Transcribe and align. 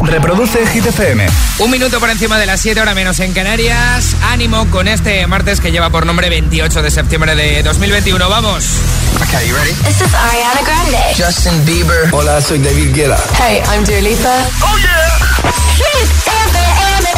Reproduce 0.00 0.66
Hit 0.66 0.86
FM. 0.86 1.26
Un 1.58 1.70
minuto 1.70 1.98
por 2.00 2.08
encima 2.10 2.38
de 2.38 2.46
las 2.46 2.60
7 2.60 2.80
horas 2.80 2.94
menos 2.94 3.18
en 3.20 3.32
Canarias. 3.32 4.14
Ánimo 4.22 4.68
con 4.70 4.88
este 4.88 5.26
martes 5.26 5.60
que 5.60 5.70
lleva 5.72 5.90
por 5.90 6.06
nombre 6.06 6.28
28 6.30 6.82
de 6.82 6.90
septiembre 6.90 7.34
de 7.34 7.62
2021. 7.62 8.28
Vamos. 8.28 8.64
Okay, 9.22 9.48
you 9.48 9.54
ready? 9.56 9.72
This 9.84 10.00
is 10.00 10.14
Ariana 10.14 10.62
Grande. 10.62 10.98
Justin 11.16 11.64
Bieber. 11.64 12.08
Hola, 12.12 12.40
soy 12.40 12.58
David 12.58 12.94
Guetta. 12.94 13.18
Hey, 13.38 13.62
I'm 13.72 13.84
Dua 13.84 14.00
Lipa. 14.00 14.46
Oh 14.62 14.78
yeah. 14.78 15.18
Hit 15.76 16.08
FM. 16.46 17.08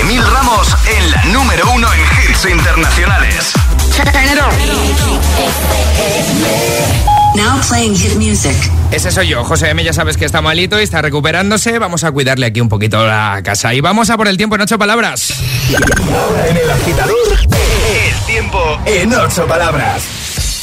Emil 0.00 0.22
Ramos 0.22 0.68
en 0.86 1.10
la 1.10 1.24
número 1.24 1.70
uno 1.72 1.88
en 1.92 2.00
hits 2.00 2.44
internacionales. 2.44 3.52
Turn 3.96 4.08
it 4.24 4.38
on. 7.14 7.17
Now 7.34 7.60
playing 7.68 7.94
hit 7.96 8.16
music. 8.16 8.56
Ese 8.90 9.10
soy 9.10 9.28
yo, 9.28 9.44
José 9.44 9.70
M. 9.70 9.84
Ya 9.84 9.92
sabes 9.92 10.16
que 10.16 10.24
está 10.24 10.40
malito 10.40 10.80
y 10.80 10.82
está 10.82 11.02
recuperándose. 11.02 11.78
Vamos 11.78 12.04
a 12.04 12.10
cuidarle 12.10 12.46
aquí 12.46 12.60
un 12.60 12.68
poquito 12.68 13.06
la 13.06 13.40
casa. 13.44 13.74
Y 13.74 13.80
vamos 13.80 14.10
a 14.10 14.16
por 14.16 14.28
el 14.28 14.36
tiempo 14.36 14.56
en 14.56 14.62
ocho 14.62 14.78
palabras. 14.78 15.32
Ahora 16.12 16.48
en 16.48 16.56
el 16.56 16.70
agitador, 16.70 17.16
el 17.32 18.26
tiempo 18.26 18.78
en 18.86 19.14
ocho 19.14 19.46
palabras. 19.46 20.02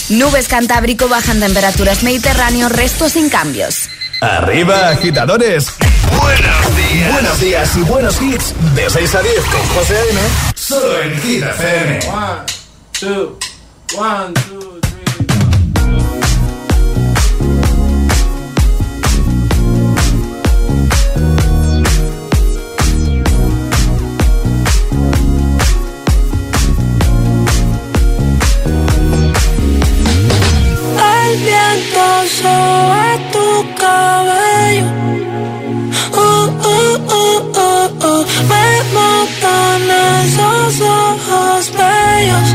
Nubes 0.10 0.48
Cantábrico 0.48 1.08
bajan 1.08 1.40
temperaturas 1.40 2.04
Mediterráneo, 2.04 2.70
resto 2.70 3.10
sin 3.10 3.30
cambios. 3.30 3.90
Arriba, 4.22 4.90
agitadores. 4.90 5.74
Buenos 6.22 6.76
días. 6.78 7.12
Buenos 7.12 7.40
días 7.40 7.78
y 7.78 7.82
buenos 7.82 8.22
hits. 8.22 8.54
De 8.76 8.90
6 8.90 9.16
a 9.16 9.22
10 9.22 9.36
con 9.46 9.62
José 9.76 9.98
A.M. 9.98 10.22
Solo 10.56 11.02
en 11.02 11.22
Hit 11.22 11.44
FM. 11.44 12.00
One, 12.10 12.42
two, 13.00 13.38
one, 13.98 14.34
two, 14.48 14.65
viento 31.96 32.28
sobre 32.42 33.18
tu 33.32 33.76
cabello. 33.80 34.86
Uh, 36.12 36.20
uh, 36.20 36.96
uh, 37.12 37.40
uh, 37.56 38.06
uh. 38.06 38.26
Me 38.50 38.68
matan 38.94 39.82
esos 40.24 40.82
ojos 40.82 41.72
bellos. 41.72 42.55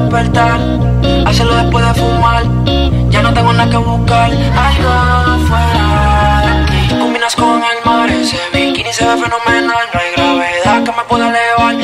despertar, 0.00 0.60
hacerlo 1.26 1.54
después 1.56 1.86
de 1.86 1.94
fumar. 1.94 2.44
Ya 3.10 3.22
no 3.22 3.32
tengo 3.32 3.52
nada 3.52 3.70
que 3.70 3.76
buscar, 3.76 4.30
algo 4.30 5.46
fuera 5.46 6.66
de 6.90 6.98
combinas 6.98 7.34
con 7.34 7.62
el 7.62 7.84
mar, 7.84 8.10
ese 8.10 8.38
bikini 8.52 8.92
se 8.92 9.04
ve 9.04 9.12
fenomenal. 9.12 9.86
No 9.92 10.00
hay 10.00 10.12
gravedad 10.16 10.84
que 10.84 10.92
me 10.92 11.04
pueda 11.08 11.28
elevar. 11.28 11.74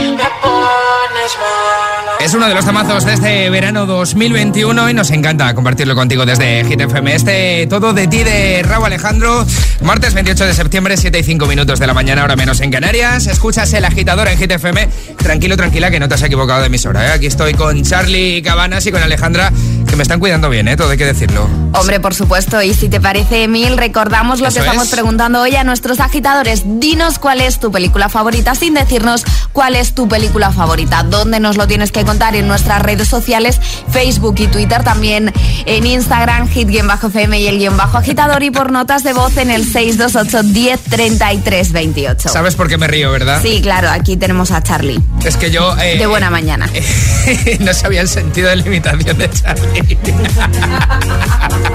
Es 2.34 2.38
uno 2.38 2.48
de 2.48 2.54
los 2.56 2.64
temazos 2.64 3.04
de 3.04 3.12
este 3.12 3.48
verano 3.48 3.86
2021 3.86 4.90
y 4.90 4.92
nos 4.92 5.12
encanta 5.12 5.54
compartirlo 5.54 5.94
contigo 5.94 6.26
desde 6.26 6.64
Hit 6.64 6.80
FM. 6.80 7.14
Este 7.14 7.68
todo 7.68 7.92
de 7.92 8.08
ti 8.08 8.24
de 8.24 8.60
Raúl 8.64 8.86
Alejandro. 8.86 9.46
Martes 9.82 10.14
28 10.14 10.46
de 10.46 10.52
septiembre, 10.52 10.96
7 10.96 11.16
y 11.16 11.22
5 11.22 11.46
minutos 11.46 11.78
de 11.78 11.86
la 11.86 11.94
mañana, 11.94 12.22
ahora 12.22 12.34
menos 12.34 12.60
en 12.60 12.72
Canarias. 12.72 13.28
Escuchas 13.28 13.72
el 13.74 13.84
agitador 13.84 14.26
en 14.26 14.36
Hit 14.36 14.50
FM. 14.50 14.88
Tranquilo, 15.16 15.56
tranquila, 15.56 15.92
que 15.92 16.00
no 16.00 16.08
te 16.08 16.14
has 16.14 16.22
equivocado 16.22 16.62
de 16.62 16.66
emisora. 16.66 17.06
¿eh? 17.06 17.12
Aquí 17.12 17.26
estoy 17.26 17.54
con 17.54 17.84
Charlie 17.84 18.42
Cabanas 18.42 18.84
y 18.86 18.90
con 18.90 19.00
Alejandra, 19.00 19.52
que 19.88 19.94
me 19.94 20.02
están 20.02 20.18
cuidando 20.18 20.50
bien, 20.50 20.66
¿eh? 20.66 20.76
todo 20.76 20.90
hay 20.90 20.98
que 20.98 21.06
decirlo. 21.06 21.48
Hombre, 21.74 22.00
por 22.00 22.14
supuesto, 22.14 22.60
y 22.62 22.74
si 22.74 22.88
te 22.88 23.00
parece, 23.00 23.44
Emil, 23.44 23.76
recordamos 23.76 24.40
lo 24.40 24.48
Eso 24.48 24.54
que 24.54 24.60
estamos 24.66 24.86
es. 24.88 24.90
preguntando 24.90 25.40
hoy 25.40 25.54
a 25.54 25.62
nuestros 25.62 26.00
agitadores. 26.00 26.62
Dinos 26.80 27.20
cuál 27.20 27.40
es 27.40 27.60
tu 27.60 27.70
película 27.70 28.08
favorita 28.08 28.56
sin 28.56 28.74
decirnos 28.74 29.24
cuál 29.52 29.76
es 29.76 29.94
tu 29.94 30.08
película 30.08 30.50
favorita. 30.50 31.04
¿Dónde 31.04 31.38
nos 31.38 31.56
lo 31.56 31.68
tienes 31.68 31.92
que 31.92 32.04
contar? 32.04 32.23
En 32.32 32.48
nuestras 32.48 32.80
redes 32.80 33.06
sociales, 33.06 33.60
Facebook 33.90 34.36
y 34.38 34.46
Twitter, 34.46 34.82
también 34.82 35.30
en 35.66 35.84
Instagram, 35.86 36.48
hit-fm 36.48 37.38
y 37.38 37.46
el 37.48 37.58
guion 37.58 37.76
bajo 37.76 37.98
agitador 37.98 38.42
y 38.42 38.50
por 38.50 38.72
notas 38.72 39.02
de 39.04 39.12
voz 39.12 39.36
en 39.36 39.50
el 39.50 39.64
628 39.70 40.42
10 40.54 40.80
33 40.84 41.72
28. 41.72 42.28
¿Sabes 42.30 42.54
por 42.54 42.68
qué 42.68 42.78
me 42.78 42.86
río, 42.86 43.10
verdad? 43.12 43.42
Sí, 43.42 43.60
claro, 43.60 43.90
aquí 43.90 44.16
tenemos 44.16 44.52
a 44.52 44.62
Charlie. 44.62 45.00
Es 45.22 45.36
que 45.36 45.50
yo... 45.50 45.76
eh, 45.78 45.98
De 45.98 46.06
buena 46.06 46.30
mañana. 46.30 46.66
no 47.60 47.74
sabía 47.74 48.00
el 48.00 48.08
sentido 48.08 48.48
de 48.48 48.56
la 48.56 48.66
imitación 48.66 49.18
de 49.18 49.30
Charlie. 49.30 49.98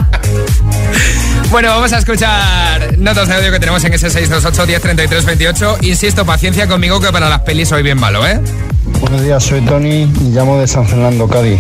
Bueno, 1.52 1.70
vamos 1.70 1.92
a 1.94 1.98
escuchar 1.98 2.98
notas 3.00 3.28
de 3.28 3.34
audio 3.34 3.52
que 3.52 3.60
tenemos 3.60 3.84
en 3.84 3.94
ese 3.94 4.10
628 4.10 4.68
1033 4.68 5.26
28. 5.26 5.78
Insisto, 5.82 6.26
paciencia 6.26 6.68
conmigo 6.68 7.00
que 7.00 7.12
para 7.12 7.28
las 7.28 7.40
pelis 7.42 7.70
soy 7.70 7.82
bien 7.82 8.00
malo, 8.00 8.26
¿eh? 8.28 8.40
Buenos 9.02 9.24
días, 9.24 9.44
soy 9.44 9.62
Tony 9.62 10.04
y 10.04 10.30
llamo 10.32 10.60
de 10.60 10.68
San 10.68 10.88
Fernando, 10.88 11.28
Cádiz. 11.28 11.60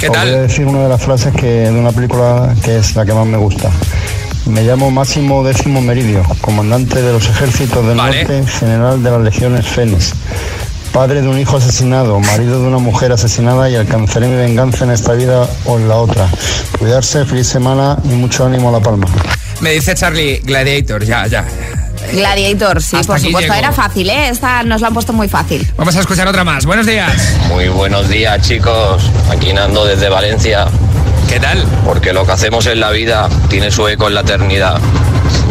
¿Qué 0.00 0.08
Os 0.08 0.14
tal? 0.14 0.28
Voy 0.28 0.38
a 0.38 0.42
decir 0.42 0.66
una 0.66 0.84
de 0.84 0.88
las 0.88 1.02
frases 1.02 1.34
que 1.34 1.46
de 1.46 1.70
una 1.70 1.92
película 1.92 2.54
que 2.64 2.78
es 2.78 2.96
la 2.96 3.04
que 3.04 3.12
más 3.12 3.26
me 3.26 3.36
gusta. 3.36 3.70
Me 4.46 4.62
llamo 4.62 4.90
Máximo 4.90 5.44
Décimo 5.44 5.82
Meridio, 5.82 6.22
comandante 6.40 7.02
de 7.02 7.12
los 7.12 7.28
ejércitos 7.28 7.86
del 7.86 7.96
Vale. 7.96 8.24
norte, 8.24 8.46
general 8.46 9.02
de 9.02 9.10
las 9.10 9.20
legiones 9.20 9.66
Fénix. 9.66 10.14
Padre 10.96 11.20
de 11.20 11.28
un 11.28 11.38
hijo 11.38 11.58
asesinado, 11.58 12.18
marido 12.20 12.58
de 12.58 12.68
una 12.68 12.78
mujer 12.78 13.12
asesinada 13.12 13.68
y 13.68 13.76
alcanzaré 13.76 14.28
mi 14.28 14.36
venganza 14.36 14.84
en 14.84 14.92
esta 14.92 15.12
vida 15.12 15.46
o 15.66 15.76
en 15.76 15.90
la 15.90 15.96
otra. 15.96 16.26
Cuidarse, 16.78 17.26
feliz 17.26 17.46
semana 17.46 17.98
y 18.04 18.14
mucho 18.14 18.46
ánimo 18.46 18.70
a 18.70 18.72
La 18.72 18.80
Palma. 18.80 19.06
Me 19.60 19.72
dice 19.72 19.94
Charlie 19.94 20.40
Gladiator, 20.42 21.04
ya, 21.04 21.26
ya. 21.26 21.44
Gladiator, 22.14 22.80
sí, 22.80 22.96
Hasta 22.96 23.12
por 23.12 23.20
supuesto. 23.20 23.40
llego. 23.52 23.54
Era 23.54 23.72
fácil, 23.72 24.08
¿eh? 24.08 24.30
Esta 24.30 24.62
nos 24.62 24.80
la 24.80 24.86
han 24.88 24.94
puesto 24.94 25.12
muy 25.12 25.28
fácil. 25.28 25.70
Vamos 25.76 25.94
a 25.96 26.00
escuchar 26.00 26.28
otra 26.28 26.44
más. 26.44 26.64
Buenos 26.64 26.86
días. 26.86 27.12
Muy 27.50 27.68
buenos 27.68 28.08
días 28.08 28.40
chicos, 28.40 29.02
aquí 29.30 29.52
Nando 29.52 29.84
desde 29.84 30.08
Valencia, 30.08 30.66
¿Qué 31.28 31.38
tal? 31.38 31.62
porque 31.84 32.14
lo 32.14 32.24
que 32.24 32.32
hacemos 32.32 32.64
en 32.68 32.80
la 32.80 32.90
vida 32.90 33.28
tiene 33.50 33.70
su 33.70 33.86
eco 33.86 34.08
en 34.08 34.14
la 34.14 34.22
eternidad. 34.22 34.80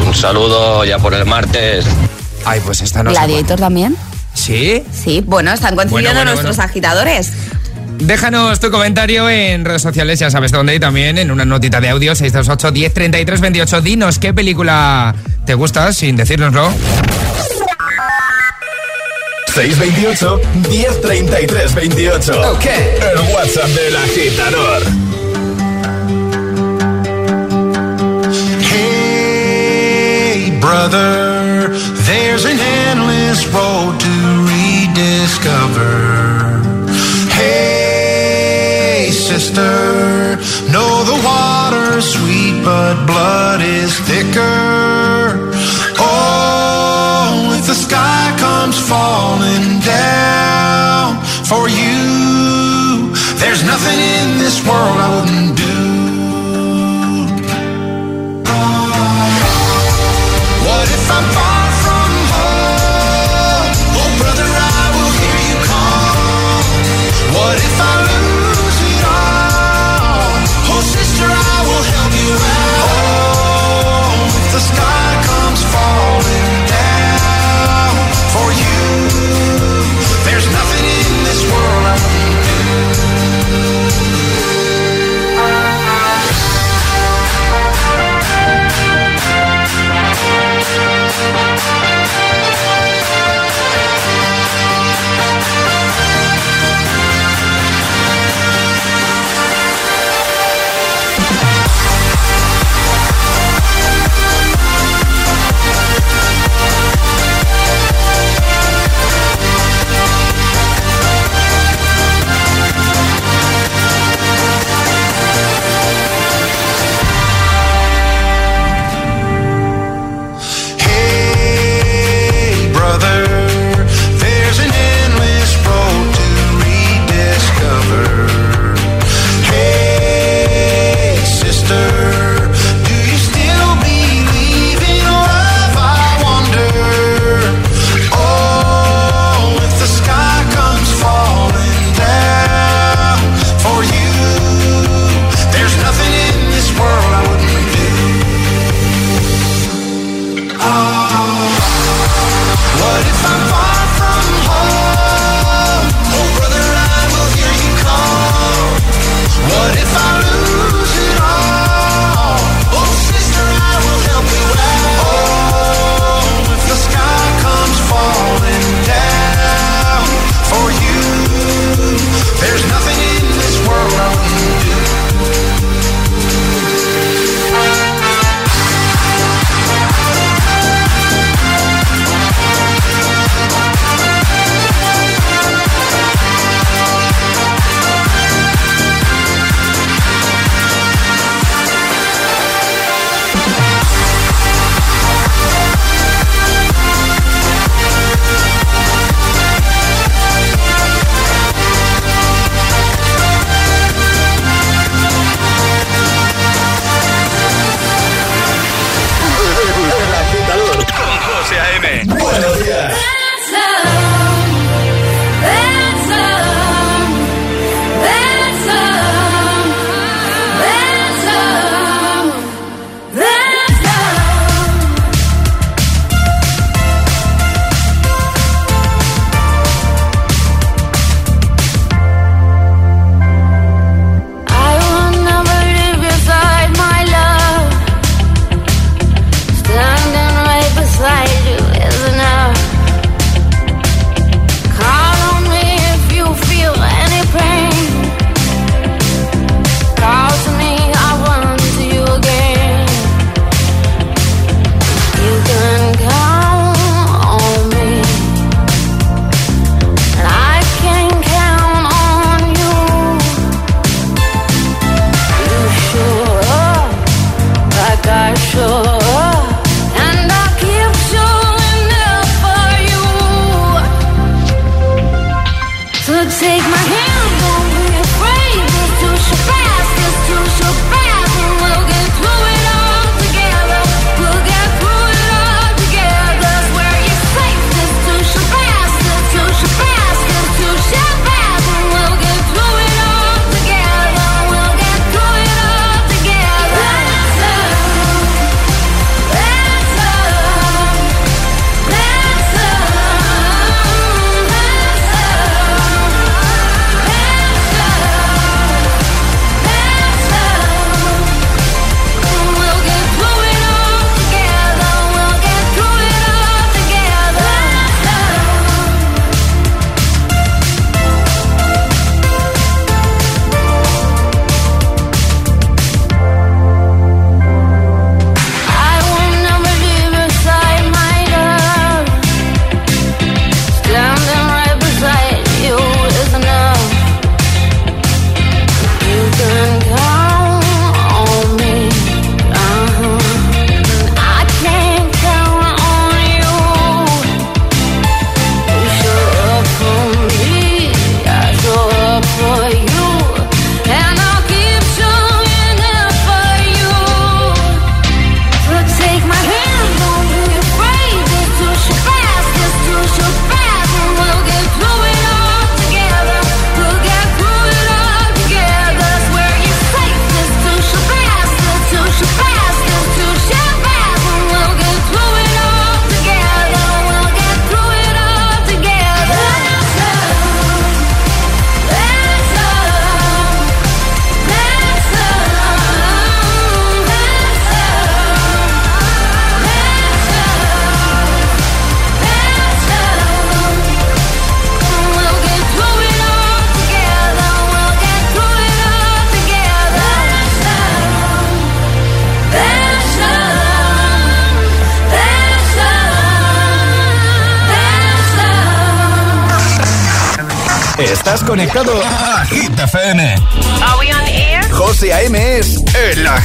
Un 0.07 0.15
saludo 0.15 0.83
ya 0.85 0.97
por 0.97 1.13
el 1.13 1.25
martes. 1.25 1.85
Ay, 2.45 2.61
pues 2.65 2.81
esta 2.81 3.03
no 3.03 3.11
Gladiator 3.11 3.59
también. 3.59 3.95
¿Sí? 4.35 4.83
Sí, 4.91 5.23
bueno, 5.25 5.51
están 5.51 5.75
coincidiendo 5.75 6.09
Bueno, 6.11 6.19
bueno, 6.19 6.31
nuestros 6.33 6.57
bueno. 6.57 6.69
agitadores. 6.69 7.31
Déjanos 7.97 8.59
tu 8.59 8.69
comentario 8.69 9.29
en 9.29 9.63
redes 9.65 9.81
sociales, 9.81 10.19
ya 10.19 10.29
sabes 10.29 10.51
dónde, 10.51 10.75
y 10.75 10.79
también 10.79 11.17
en 11.17 11.31
una 11.31 11.45
notita 11.45 11.79
de 11.81 11.89
audio 11.89 12.13
628 12.13 12.71
1033 12.73 13.41
28. 13.41 13.81
Dinos 13.81 14.19
qué 14.19 14.33
película 14.33 15.15
te 15.45 15.53
gusta 15.55 15.91
sin 15.93 16.15
decírnoslo. 16.17 16.71
628 19.53 20.41
1033 20.69 21.73
28. 21.75 22.51
Ok. 22.51 22.65
El 22.65 23.33
WhatsApp 23.33 23.69
del 23.69 23.95
agitador. 23.95 24.83
Hey, 29.15 30.57
brother, 30.59 31.69
there's 32.05 32.45
an 32.45 32.59
endless 33.35 33.53
road 33.53 33.99
to 33.99 34.15
rediscover. 34.47 35.95
Hey, 37.31 39.09
sister, 39.11 40.37
know 40.71 41.03
the 41.03 41.19
water's 41.23 42.05
sweet, 42.05 42.63
but 42.63 43.05
blood 43.05 43.61
is 43.61 43.99
thicker. 44.01 45.51
Oh, 45.99 47.57
if 47.59 47.67
the 47.67 47.75
sky 47.75 48.35
comes 48.39 48.77
falling 48.79 49.79
down 49.81 51.21
for 51.45 51.67
you, 51.67 53.11
there's 53.39 53.63
nothing 53.63 53.99
in 53.99 54.37
this 54.39 54.65
world 54.65 54.97
I 54.97 55.09
wouldn't 55.15 55.57
do. 55.57 55.74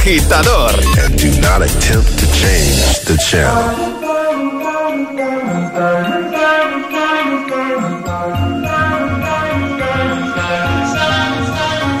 Agitador. 0.01 0.73
And 1.03 1.17
do 1.17 1.29
not 1.41 1.61
attempt 1.61 2.17
to 2.19 2.25
change 2.33 2.99
the 3.05 3.17
channel. 3.29 4.01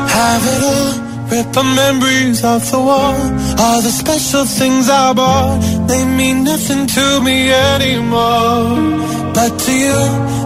Have 0.09 0.43
it 0.53 0.63
all, 0.63 0.93
rip 1.29 1.53
the 1.53 1.63
memories 1.63 2.43
off 2.43 2.71
the 2.71 2.79
wall. 2.79 3.15
All 3.59 3.81
the 3.81 3.91
special 3.91 4.45
things 4.45 4.89
I 4.89 5.13
bought, 5.13 5.87
they 5.87 6.05
mean 6.05 6.43
nothing 6.43 6.87
to 6.87 7.21
me 7.21 7.51
anymore. 7.51 8.99
But 9.33 9.57
to 9.65 9.73
you, 9.73 10.01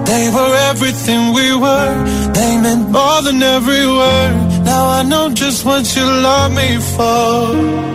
they 0.05 0.29
were 0.29 0.55
everything 0.71 1.33
we 1.33 1.55
were. 1.55 1.95
They 2.33 2.57
meant 2.61 2.89
more 2.91 3.21
than 3.21 3.41
every 3.41 3.87
word. 3.87 4.44
Now 4.65 4.83
I 4.99 5.03
know 5.03 5.29
just 5.29 5.65
what 5.65 5.83
you 5.95 6.03
love 6.03 6.51
me 6.59 6.69
for. 6.95 7.85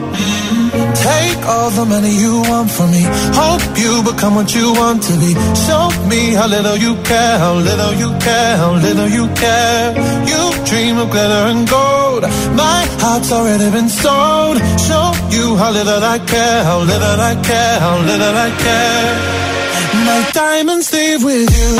Take 0.95 1.43
all 1.47 1.71
the 1.71 1.85
money 1.85 2.15
you 2.25 2.43
want 2.51 2.71
from 2.71 2.91
me. 2.91 3.03
Hope 3.41 3.65
you 3.83 4.03
become 4.11 4.35
what 4.35 4.55
you 4.55 4.73
want 4.73 5.03
to 5.09 5.15
be. 5.23 5.33
Show 5.67 5.85
me 6.13 6.21
how 6.39 6.47
little 6.47 6.77
you 6.77 6.95
care, 7.03 7.39
how 7.39 7.55
little 7.55 7.95
you 8.03 8.11
care, 8.19 8.57
how 8.57 8.73
little 8.87 9.09
you 9.09 9.27
care. 9.35 9.87
You 10.31 10.43
dream 10.71 10.99
of 10.99 11.11
glitter 11.11 11.45
and 11.53 11.69
gold. 11.69 12.23
My 12.55 12.81
heart's 13.03 13.33
already 13.33 13.71
been 13.71 13.89
sold. 13.89 14.57
Show 14.89 15.07
you 15.37 15.57
how 15.57 15.71
little 15.73 16.03
I 16.15 16.19
care, 16.33 16.65
how 16.65 16.79
little 16.81 17.21
I 17.31 17.35
care, 17.49 17.77
how 17.81 17.97
little 18.11 18.37
I 18.47 18.51
care. 18.67 19.41
My 20.09 20.21
diamonds 20.33 20.93
leave 20.93 21.23
with 21.25 21.49
you. 21.59 21.71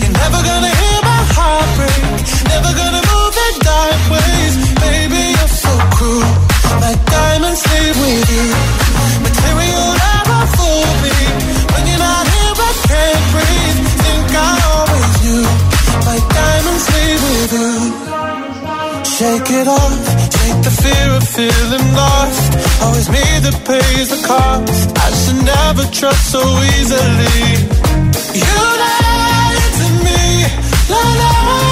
You're 0.00 0.16
never 0.22 0.40
gonna 0.48 0.72
hear 0.82 0.98
my 1.12 1.22
heart 1.34 1.68
break. 1.78 2.02
Never 2.52 2.72
gonna 2.80 3.01
dark 3.70 4.00
ways. 4.14 4.54
Baby, 4.86 5.22
you're 5.36 5.54
so 5.64 5.72
cruel. 5.96 6.30
My 6.82 6.94
diamonds 7.14 7.62
leave 7.72 7.96
with 8.02 8.26
you. 8.34 8.46
Material 9.26 9.86
never 10.06 10.40
fool 10.56 10.86
me. 11.04 11.16
When 11.72 11.82
you're 11.88 12.04
not 12.10 12.24
here, 12.34 12.54
I 12.68 12.72
can't 12.90 13.24
breathe. 13.32 13.78
Think 14.04 14.28
I 14.34 14.52
always 14.74 15.10
knew. 15.22 15.44
My 16.08 16.18
diamonds 16.38 16.86
leave 16.94 17.20
with 17.28 17.52
you. 17.60 17.72
Shake 19.16 19.50
it 19.60 19.68
off. 19.68 19.98
Take 20.38 20.58
the 20.66 20.74
fear 20.82 21.08
of 21.18 21.24
feeling 21.36 21.86
lost. 21.94 22.50
Always 22.82 23.08
me 23.08 23.24
that 23.44 23.56
pays 23.64 24.08
the 24.14 24.20
cost. 24.26 24.86
I 25.06 25.08
should 25.20 25.40
never 25.54 25.84
trust 25.98 26.24
so 26.34 26.42
easily. 26.74 27.40
You 28.42 28.58
lied 28.82 29.64
to 29.78 29.86
me. 30.06 30.20
Lied 30.90 31.30
to 31.38 31.66
me. 31.66 31.71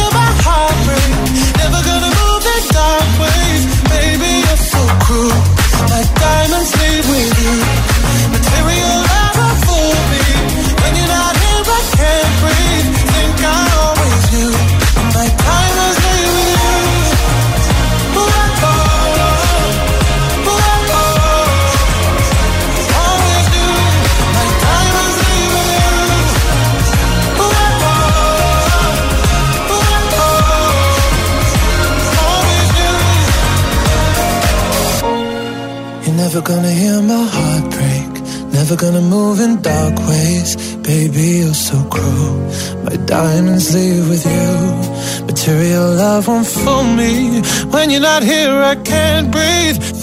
Baby, 3.91 4.31
you're 4.45 4.57
so 4.71 4.81
cruel. 5.05 5.40
Won't 46.27 46.47
fool 46.47 46.83
me. 46.83 47.41
When 47.71 47.89
you're 47.89 48.01
not 48.01 48.23
here, 48.23 48.61
I 48.61 48.75
can't 48.75 49.31
breathe. 49.31 50.00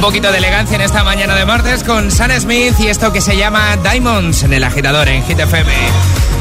Un 0.00 0.06
poquito 0.06 0.32
de 0.32 0.38
elegancia 0.38 0.76
en 0.76 0.80
esta 0.80 1.04
mañana 1.04 1.34
de 1.34 1.44
martes 1.44 1.84
con 1.84 2.10
Sam 2.10 2.30
Smith 2.40 2.72
y 2.78 2.86
esto 2.86 3.12
que 3.12 3.20
se 3.20 3.36
llama 3.36 3.76
Diamonds 3.76 4.44
en 4.44 4.54
el 4.54 4.64
agitador 4.64 5.06
en 5.10 5.22
Hit 5.24 5.38
FM. 5.38 5.70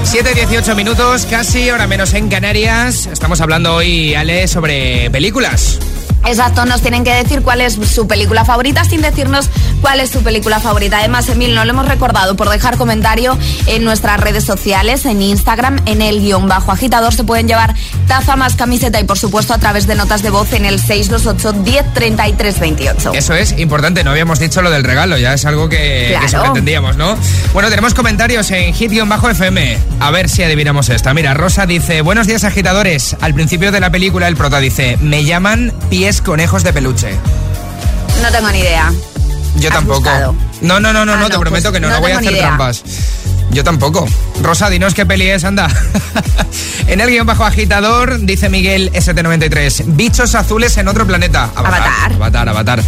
7-18 0.05 0.75
minutos, 0.77 1.25
casi 1.25 1.67
ahora 1.67 1.85
menos 1.85 2.13
en 2.13 2.29
Canarias. 2.29 3.07
Estamos 3.07 3.41
hablando 3.41 3.75
hoy, 3.75 4.15
Ale, 4.15 4.47
sobre 4.47 5.09
películas. 5.09 5.77
Exacto, 6.25 6.65
nos 6.65 6.81
tienen 6.81 7.03
que 7.03 7.13
decir 7.13 7.41
cuál 7.41 7.61
es 7.61 7.73
su 7.73 8.07
película 8.07 8.45
favorita 8.45 8.83
sin 8.83 9.01
decirnos 9.01 9.49
cuál 9.81 9.99
es 9.99 10.09
su 10.09 10.21
película 10.21 10.59
favorita. 10.59 10.99
Además, 10.99 11.29
Emil, 11.29 11.55
no 11.55 11.63
lo 11.65 11.71
hemos 11.71 11.87
recordado 11.87 12.35
por 12.35 12.49
dejar 12.49 12.77
comentario 12.77 13.37
en 13.67 13.83
nuestras 13.83 14.19
redes 14.19 14.43
sociales, 14.43 15.05
en 15.05 15.21
Instagram, 15.21 15.81
en 15.85 16.01
el 16.01 16.19
guion 16.19 16.47
bajo 16.47 16.71
agitador. 16.71 17.13
Se 17.13 17.23
pueden 17.23 17.47
llevar 17.47 17.75
taza 18.09 18.35
más 18.35 18.55
camiseta 18.55 18.99
y, 18.99 19.05
por 19.05 19.17
supuesto, 19.17 19.53
a 19.53 19.57
través 19.59 19.87
de 19.87 19.95
notas 19.95 20.21
de 20.21 20.31
voz 20.31 20.51
en 20.51 20.65
el 20.65 20.79
628 20.81 21.53
10 21.63 21.93
33 21.93 22.59
28. 22.59 23.11
Eso 23.13 23.33
es 23.35 23.57
importante, 23.57 24.03
no 24.03 24.11
habíamos 24.11 24.39
dicho 24.39 24.61
lo 24.61 24.69
del 24.71 24.83
regalo, 24.83 25.17
ya 25.17 25.33
es 25.35 25.45
algo 25.45 25.69
que, 25.69 26.07
Claro. 26.09 26.25
que 26.25 26.29
sobreentendíamos, 26.31 26.97
¿no? 26.97 27.15
Bueno, 27.53 27.69
tenemos 27.69 27.93
comentarios 27.93 28.51
en 28.51 28.73
hit-fm. 28.73 29.77
A 30.01 30.11
ver 30.11 30.27
si 30.27 30.43
adivinamos 30.43 30.89
esta. 30.89 31.13
Mira, 31.13 31.33
Rosa 31.35 31.65
dice, 31.65 32.01
buenos 32.01 32.27
días 32.27 32.43
agitadores. 32.43 33.15
Al 33.21 33.33
principio 33.33 33.71
de 33.71 33.79
la 33.79 33.91
película 33.91 34.27
el 34.27 34.35
prota 34.35 34.59
dice, 34.59 34.97
me 35.01 35.23
llaman 35.23 35.71
pies 35.89 36.21
conejos 36.21 36.63
de 36.63 36.73
peluche. 36.73 37.15
No 38.21 38.29
tengo 38.31 38.49
ni 38.51 38.59
idea. 38.59 38.91
Yo 39.57 39.69
¿Has 39.69 39.75
tampoco. 39.75 39.99
buscado? 39.99 40.35
No, 40.61 40.79
no, 40.79 40.91
no, 40.91 41.05
no, 41.05 41.13
Ah, 41.13 41.15
no, 41.15 41.21
no, 41.21 41.29
te 41.29 41.39
prometo 41.39 41.69
pues 41.69 41.73
que 41.75 41.79
no, 41.79 41.87
no 41.89 41.95
no 41.95 42.01
voy 42.01 42.11
a 42.11 42.17
hacer 42.17 42.31
idea. 42.33 42.47
trampas. 42.47 42.83
Yo 43.51 43.63
tampoco. 43.63 44.07
Rosa, 44.41 44.69
dinos 44.69 44.93
qué 44.93 45.05
peli 45.05 45.27
es, 45.29 45.43
anda. 45.43 45.67
en 46.87 47.01
el 47.01 47.09
guion 47.09 47.25
bajo 47.25 47.45
agitador, 47.45 48.19
dice 48.21 48.49
Miguel 48.49 48.91
ST93, 48.93 49.83
bichos 49.87 50.35
azules 50.35 50.77
en 50.77 50.87
otro 50.87 51.05
planeta. 51.07 51.49
Avatar. 51.55 52.13
Avatar, 52.13 52.49
avatar. 52.49 52.83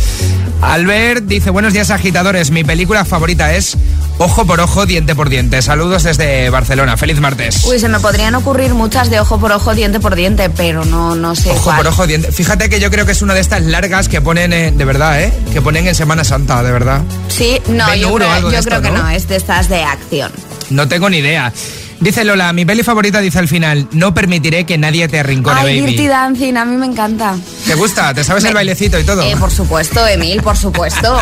Albert 0.61 1.23
dice, 1.25 1.49
buenos 1.49 1.73
días 1.73 1.89
agitadores, 1.89 2.51
mi 2.51 2.63
película 2.63 3.03
favorita 3.03 3.53
es 3.55 3.75
Ojo 4.19 4.45
por 4.45 4.59
Ojo, 4.59 4.85
Diente 4.85 5.15
por 5.15 5.29
Diente. 5.29 5.59
Saludos 5.63 6.03
desde 6.03 6.51
Barcelona, 6.51 6.95
feliz 6.97 7.19
martes. 7.19 7.63
Uy, 7.65 7.79
se 7.79 7.89
me 7.89 8.00
podrían 8.00 8.35
ocurrir 8.35 8.75
muchas 8.75 9.09
de 9.09 9.19
ojo 9.19 9.39
por 9.39 9.51
ojo, 9.51 9.74
diente 9.74 10.00
por 10.00 10.13
diente, 10.13 10.51
pero 10.51 10.85
no, 10.85 11.15
no 11.15 11.33
sé 11.35 11.50
Ojo 11.50 11.63
cuál. 11.63 11.77
por 11.77 11.87
ojo, 11.87 12.05
diente. 12.05 12.31
Fíjate 12.31 12.69
que 12.69 12.79
yo 12.79 12.91
creo 12.91 13.07
que 13.07 13.13
es 13.13 13.24
una 13.24 13.33
de 13.33 13.39
estas 13.39 13.63
largas 13.63 14.07
que 14.07 14.21
ponen, 14.21 14.53
eh, 14.53 14.71
de 14.71 14.85
verdad, 14.85 15.19
¿eh? 15.24 15.33
Que 15.51 15.61
ponen 15.63 15.87
en 15.87 15.95
Semana 15.95 16.24
Santa, 16.24 16.61
de 16.61 16.71
verdad. 16.71 17.01
Sí, 17.29 17.59
no, 17.67 17.95
yo 17.95 18.13
creo, 18.13 18.41
yo 18.41 18.50
esto, 18.51 18.69
creo 18.69 18.81
que 18.83 18.91
¿no? 18.91 19.01
no, 19.01 19.09
es 19.09 19.27
de 19.27 19.37
estas 19.37 19.67
de 19.69 19.83
acción. 19.83 20.31
No 20.72 20.88
tengo 20.88 21.10
ni 21.10 21.18
idea. 21.18 21.51
Dice 22.00 22.24
Lola, 22.24 22.51
mi 22.51 22.66
peli 22.66 22.81
favorita 22.81 23.20
dice 23.20 23.38
al 23.38 23.48
final, 23.48 23.88
no 23.92 24.14
permitiré 24.14 24.66
que 24.66 24.77
nadie 24.77 25.07
te 25.07 25.20
arrincone, 25.20 25.62
Ay, 25.62 25.79
baby. 25.79 25.92
Dirty 25.92 26.07
Dancing, 26.07 26.55
a 26.55 26.66
mí 26.66 26.75
me 26.75 26.88
encanta. 26.88 27.36
¿Te 27.68 27.75
gusta? 27.75 28.12
¿Te 28.14 28.24
sabes 28.24 28.44
el 28.46 28.55
bailecito 28.55 29.00
y 29.00 29.03
todo? 29.03 29.22
Eh, 29.22 29.36
por 29.38 29.51
supuesto, 29.51 30.07
Emil, 30.07 30.42
por 30.42 30.57
supuesto. 30.57 31.20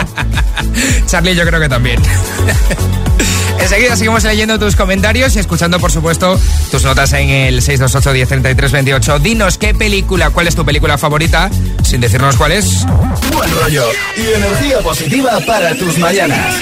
Charlie 1.06 1.36
yo 1.36 1.46
creo 1.46 1.60
que 1.60 1.68
también. 1.68 2.02
Enseguida 3.60 3.96
seguimos 3.96 4.24
leyendo 4.24 4.58
tus 4.58 4.76
comentarios 4.76 5.36
y 5.36 5.40
escuchando, 5.40 5.80
por 5.80 5.92
supuesto, 5.92 6.40
tus 6.72 6.84
notas 6.84 7.14
en 7.14 7.30
el 7.30 7.62
628 7.62 8.14
1033 8.14 8.72
28. 8.72 9.20
Dinos 9.20 9.58
qué 9.58 9.74
película, 9.74 10.30
cuál 10.32 10.48
es 10.48 10.56
tu 10.56 10.66
película 10.66 10.98
favorita, 10.98 11.50
sin 11.84 12.02
decirnos 12.02 12.36
cuál 12.36 12.54
es. 12.54 12.86
Buen 13.32 13.52
rollo 13.56 13.86
y 14.16 14.34
energía 14.34 14.80
positiva 14.80 15.40
para 15.46 15.76
tus 15.76 15.98
mañanas. 15.98 16.56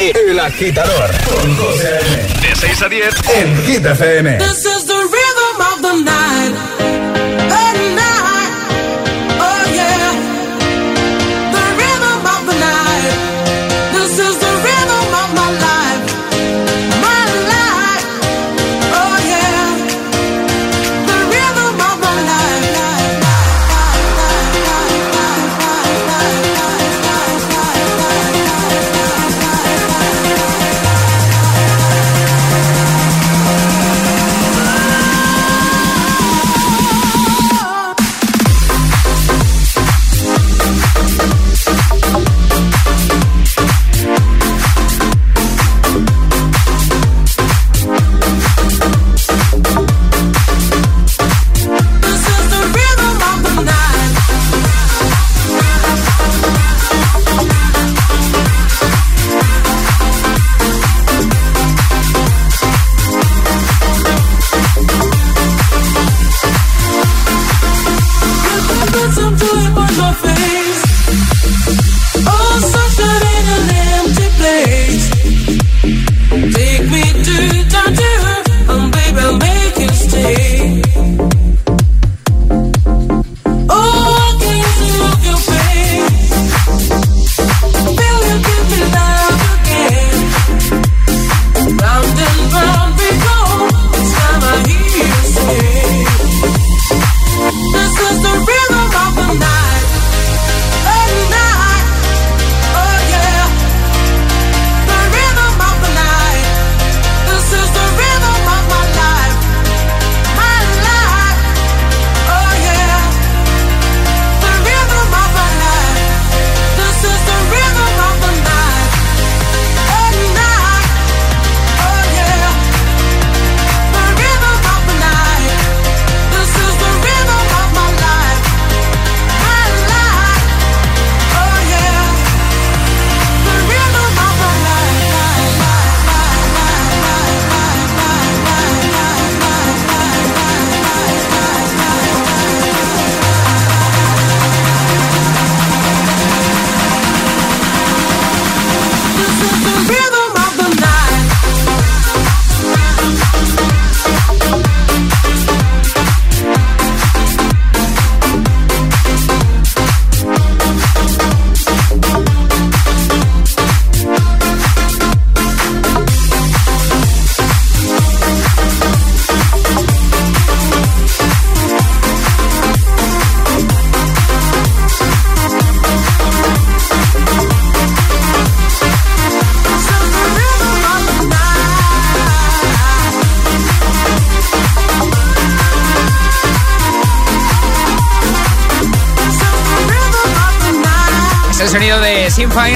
El 0.00 0.38
agitador 0.38 1.10
con 1.24 1.56
José 1.56 1.88
A.M. 1.88 2.48
De 2.48 2.56
6 2.56 2.82
a 2.82 2.88
10 2.88 3.14
en 3.36 3.66
Hit 3.66 3.86
FM. 3.86 4.38
This 4.38 4.64
is 4.64 4.86
the 4.86 4.94
rhythm 4.94 5.60
of 5.60 5.82
the 5.82 6.04
night. 6.04 7.13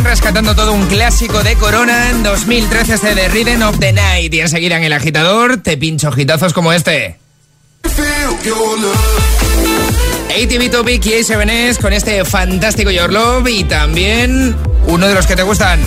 Rescatando 0.09 0.55
todo 0.55 0.73
un 0.73 0.87
clásico 0.87 1.43
de 1.43 1.55
Corona 1.57 2.09
en 2.09 2.23
2013 2.23 2.95
este 2.95 3.15
de 3.15 3.29
Rhythm 3.29 3.61
of 3.61 3.79
the 3.79 3.93
Night. 3.93 4.33
Y 4.33 4.41
enseguida 4.41 4.79
en 4.79 4.85
el 4.85 4.95
agitador 4.95 5.59
te 5.59 5.77
pincho 5.77 6.11
hitazos 6.17 6.55
como 6.55 6.73
este. 6.73 7.19
ATV 10.31 10.71
Topic 10.71 11.05
y 11.05 11.11
A7S 11.11 11.79
con 11.79 11.93
este 11.93 12.25
fantástico 12.25 12.91
Your 12.91 13.13
Love 13.13 13.49
y 13.49 13.65
también 13.65 14.57
uno 14.87 15.07
de 15.07 15.15
los 15.15 15.27
que 15.27 15.37
te 15.37 15.43
gustan. 15.43 15.79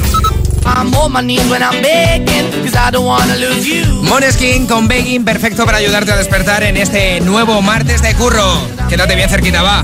Moneskin 4.03 4.67
con 4.67 4.87
Begging, 4.87 5.25
perfecto 5.25 5.65
para 5.65 5.79
ayudarte 5.79 6.11
a 6.11 6.17
despertar 6.17 6.61
en 6.61 6.77
este 6.77 7.21
nuevo 7.21 7.59
martes 7.63 8.03
de 8.03 8.13
curro. 8.13 8.61
Quédate 8.87 9.15
bien 9.15 9.29
cerquita, 9.29 9.63
va. 9.63 9.83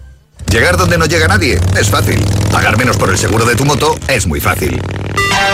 Llegar 0.51 0.75
donde 0.75 0.97
no 0.97 1.05
llega 1.05 1.29
nadie 1.29 1.57
es 1.79 1.89
fácil. 1.89 2.19
Pagar 2.51 2.77
menos 2.77 2.97
por 2.97 3.09
el 3.09 3.17
seguro 3.17 3.45
de 3.45 3.55
tu 3.55 3.63
moto 3.63 3.95
es 4.09 4.27
muy 4.27 4.41
fácil. 4.41 4.81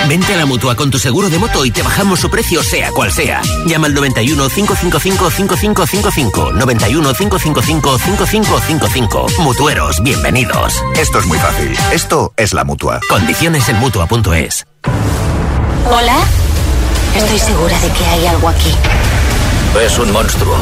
Vente 0.09 0.33
a 0.33 0.37
la 0.37 0.47
mutua 0.47 0.75
con 0.75 0.89
tu 0.89 0.97
seguro 0.97 1.29
de 1.29 1.37
moto 1.37 1.65
y 1.65 1.71
te 1.71 1.83
bajamos 1.83 2.19
su 2.19 2.31
precio, 2.31 2.63
sea 2.63 2.89
cual 2.91 3.11
sea. 3.11 3.43
Llama 3.67 3.85
al 3.85 3.93
91 3.93 4.49
555 4.49 5.29
5555. 5.29 6.51
91 6.51 7.13
555 7.13 7.99
5555. 7.99 9.27
Mutueros, 9.43 10.01
bienvenidos. 10.01 10.73
Esto 10.99 11.19
es 11.19 11.27
muy 11.27 11.37
fácil. 11.37 11.77
Esto 11.91 12.33
es 12.35 12.53
la 12.53 12.63
mutua. 12.63 12.99
Condiciones 13.07 13.69
en 13.69 13.75
mutua.es. 13.75 14.65
Hola. 15.85 16.17
Estoy 17.15 17.37
segura 17.37 17.79
de 17.81 17.89
que 17.91 18.03
hay 18.03 18.25
algo 18.25 18.49
aquí. 18.49 18.73
Es 19.79 19.99
un 19.99 20.11
monstruo. 20.11 20.55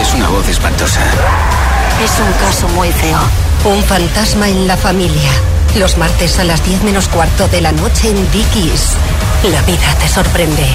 Es 0.00 0.14
una 0.14 0.28
voz 0.28 0.48
espantosa. 0.48 1.00
Es 2.04 2.12
un 2.20 2.32
caso 2.34 2.68
muy 2.68 2.92
feo. 2.92 3.45
Un 3.64 3.82
fantasma 3.82 4.48
en 4.48 4.66
la 4.66 4.76
familia. 4.76 5.30
Los 5.78 5.98
martes 5.98 6.38
a 6.38 6.44
las 6.44 6.64
10 6.64 6.84
menos 6.84 7.08
cuarto 7.08 7.48
de 7.48 7.60
la 7.60 7.72
noche 7.72 8.10
en 8.10 8.32
Dickies. 8.32 8.92
La 9.50 9.62
vida 9.62 9.94
te 10.00 10.08
sorprende. 10.08 10.66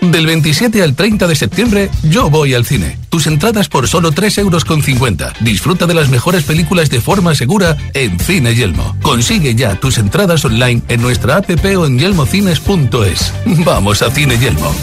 Del 0.00 0.26
27 0.26 0.82
al 0.82 0.94
30 0.94 1.26
de 1.26 1.34
septiembre, 1.34 1.90
yo 2.02 2.28
voy 2.28 2.54
al 2.54 2.64
cine. 2.66 2.98
Tus 3.08 3.26
entradas 3.26 3.68
por 3.68 3.88
solo 3.88 4.12
3,50 4.12 4.40
euros. 4.40 5.32
Disfruta 5.40 5.86
de 5.86 5.94
las 5.94 6.08
mejores 6.08 6.44
películas 6.44 6.90
de 6.90 7.00
forma 7.00 7.34
segura 7.34 7.76
en 7.94 8.18
Cine 8.20 8.54
Yelmo. 8.54 8.96
Consigue 9.02 9.54
ya 9.54 9.74
tus 9.76 9.98
entradas 9.98 10.44
online 10.44 10.82
en 10.88 11.00
nuestra 11.00 11.36
app 11.36 11.50
o 11.50 11.86
en 11.86 11.98
yelmocines.es. 11.98 13.32
Vamos 13.64 14.02
a 14.02 14.10
Cine 14.10 14.38
Yelmo. 14.38 14.74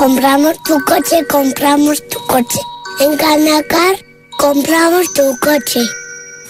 Compramos 0.00 0.56
tu 0.62 0.82
coche, 0.86 1.26
compramos 1.26 2.02
tu 2.08 2.18
coche. 2.26 2.58
En 3.00 3.18
Canacar, 3.18 3.96
compramos 4.38 5.12
tu 5.12 5.38
coche. 5.40 5.82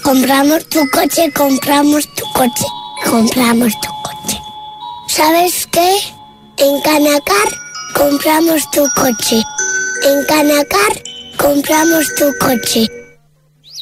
Compramos 0.04 0.64
tu 0.68 0.88
coche, 0.90 1.32
compramos 1.32 2.04
tu 2.14 2.24
coche. 2.32 2.66
Compramos 3.04 3.72
tu 3.80 3.88
coche. 4.04 4.38
¿Sabes 5.08 5.66
qué? 5.66 5.98
En 6.58 6.80
Canacar, 6.82 7.48
compramos 7.96 8.70
tu 8.70 8.86
coche. 8.94 9.42
En 10.04 10.24
Canacar, 10.26 11.02
compramos 11.36 12.06
tu 12.14 12.32
coche. 12.38 12.99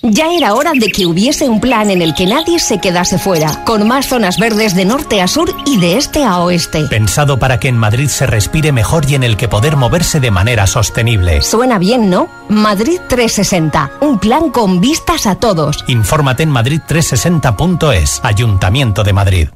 Ya 0.03 0.29
era 0.33 0.55
hora 0.55 0.73
de 0.75 0.89
que 0.89 1.07
hubiese 1.07 1.49
un 1.49 1.61
plan 1.61 1.91
en 1.91 2.03
el 2.03 2.15
que 2.15 2.27
nadie 2.27 2.59
se 2.59 2.79
quedase 2.79 3.19
fuera, 3.19 3.65
con 3.65 3.87
más 3.87 4.07
zonas 4.07 4.39
verdes 4.39 4.75
de 4.75 4.85
norte 4.85 5.21
a 5.21 5.29
sur 5.29 5.55
y 5.67 5.79
de 5.79 5.97
este 5.97 6.25
a 6.25 6.39
oeste. 6.39 6.85
Pensado 6.89 7.39
para 7.39 7.59
que 7.59 7.69
en 7.69 7.77
Madrid 7.77 8.09
se 8.09 8.27
respire 8.27 8.73
mejor 8.73 9.11
y 9.11 9.15
en 9.15 9.25
el 9.25 9.37
que 9.37 9.49
poder 9.49 9.77
moverse 9.77 10.21
de 10.21 10.31
manera 10.31 10.67
sostenible. 10.67 11.43
Suena 11.43 11.79
bien, 11.79 12.11
¿no? 12.11 12.29
Madrid 12.49 13.01
360, 13.09 13.93
un 14.01 14.19
plan 14.19 14.51
con 14.51 14.81
vistas 14.81 15.27
a 15.27 15.35
todos. 15.35 15.85
Infórmate 15.89 16.43
en 16.43 16.53
madrid360.es, 16.53 18.21
Ayuntamiento 18.23 19.03
de 19.05 19.13
Madrid. 19.13 19.49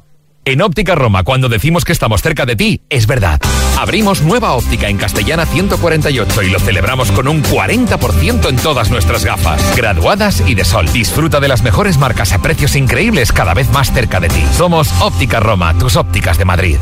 En 0.45 0.61
Óptica 0.61 0.93
Roma, 0.93 1.23
cuando 1.23 1.47
decimos 1.47 1.85
que 1.85 1.93
estamos 1.93 2.21
cerca 2.21 2.45
de 2.45 2.57
ti, 2.57 2.81
es 2.89 3.07
verdad. 3.07 3.39
Abrimos 3.79 4.21
nueva 4.23 4.53
óptica 4.53 4.89
en 4.89 4.97
Castellana 4.97 5.45
148 5.45 6.43
y 6.43 6.49
lo 6.49 6.59
celebramos 6.59 7.11
con 7.13 7.29
un 7.29 7.41
40% 7.41 8.49
en 8.49 8.57
todas 8.57 8.91
nuestras 8.91 9.23
gafas, 9.23 9.75
graduadas 9.77 10.43
y 10.45 10.53
de 10.53 10.65
sol. 10.65 10.91
Disfruta 10.91 11.39
de 11.39 11.47
las 11.47 11.63
mejores 11.63 11.97
marcas 11.97 12.33
a 12.33 12.41
precios 12.41 12.75
increíbles 12.75 13.31
cada 13.31 13.53
vez 13.53 13.69
más 13.69 13.93
cerca 13.93 14.19
de 14.19 14.27
ti. 14.27 14.43
Somos 14.51 14.91
Óptica 15.01 15.39
Roma, 15.39 15.77
tus 15.77 15.95
ópticas 15.95 16.37
de 16.37 16.45
Madrid. 16.45 16.77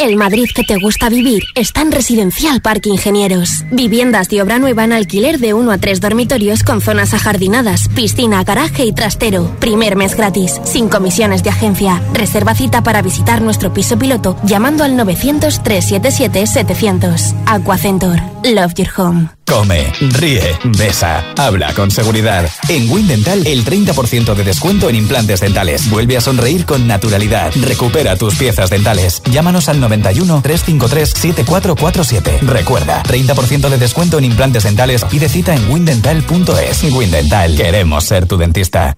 El 0.00 0.16
Madrid 0.16 0.48
que 0.54 0.64
te 0.64 0.78
gusta 0.78 1.10
vivir 1.10 1.42
está 1.54 1.82
en 1.82 1.92
Residencial 1.92 2.62
Parque 2.62 2.88
Ingenieros. 2.88 3.66
Viviendas 3.70 4.30
de 4.30 4.40
obra 4.40 4.58
nueva 4.58 4.84
en 4.84 4.94
alquiler 4.94 5.38
de 5.38 5.52
1 5.52 5.70
a 5.70 5.76
3 5.76 6.00
dormitorios 6.00 6.62
con 6.62 6.80
zonas 6.80 7.12
ajardinadas, 7.12 7.90
piscina, 7.90 8.42
garaje 8.42 8.86
y 8.86 8.94
trastero. 8.94 9.54
Primer 9.60 9.96
mes 9.96 10.16
gratis, 10.16 10.58
sin 10.64 10.88
comisiones 10.88 11.42
de 11.42 11.50
agencia. 11.50 12.02
Reserva 12.14 12.54
cita 12.54 12.82
para 12.82 13.02
visitar 13.02 13.42
nuestro 13.42 13.74
piso 13.74 13.98
piloto 13.98 14.38
llamando 14.42 14.84
al 14.84 14.92
900-377-700. 14.92 17.34
Aquacentor. 17.44 18.22
Love 18.42 18.72
your 18.76 18.88
home. 18.96 19.28
Come, 19.50 19.92
ríe, 20.00 20.56
besa, 20.78 21.24
habla 21.36 21.74
con 21.74 21.90
seguridad. 21.90 22.48
En 22.68 22.88
Windental, 22.88 23.44
el 23.44 23.64
30% 23.64 24.34
de 24.34 24.44
descuento 24.44 24.88
en 24.88 24.94
implantes 24.94 25.40
dentales. 25.40 25.90
Vuelve 25.90 26.16
a 26.16 26.20
sonreír 26.20 26.64
con 26.64 26.86
naturalidad. 26.86 27.52
Recupera 27.60 28.14
tus 28.14 28.36
piezas 28.36 28.70
dentales. 28.70 29.20
Llámanos 29.28 29.68
al 29.68 29.80
91 29.80 30.40
353 30.40 31.10
7447. 31.10 32.38
Recuerda, 32.42 33.02
30% 33.02 33.68
de 33.68 33.78
descuento 33.78 34.18
en 34.18 34.24
implantes 34.26 34.62
dentales. 34.62 35.04
Pide 35.06 35.28
cita 35.28 35.52
en 35.52 35.68
windental.es. 35.68 36.84
Windental, 36.84 37.56
queremos 37.56 38.04
ser 38.04 38.26
tu 38.26 38.36
dentista. 38.36 38.96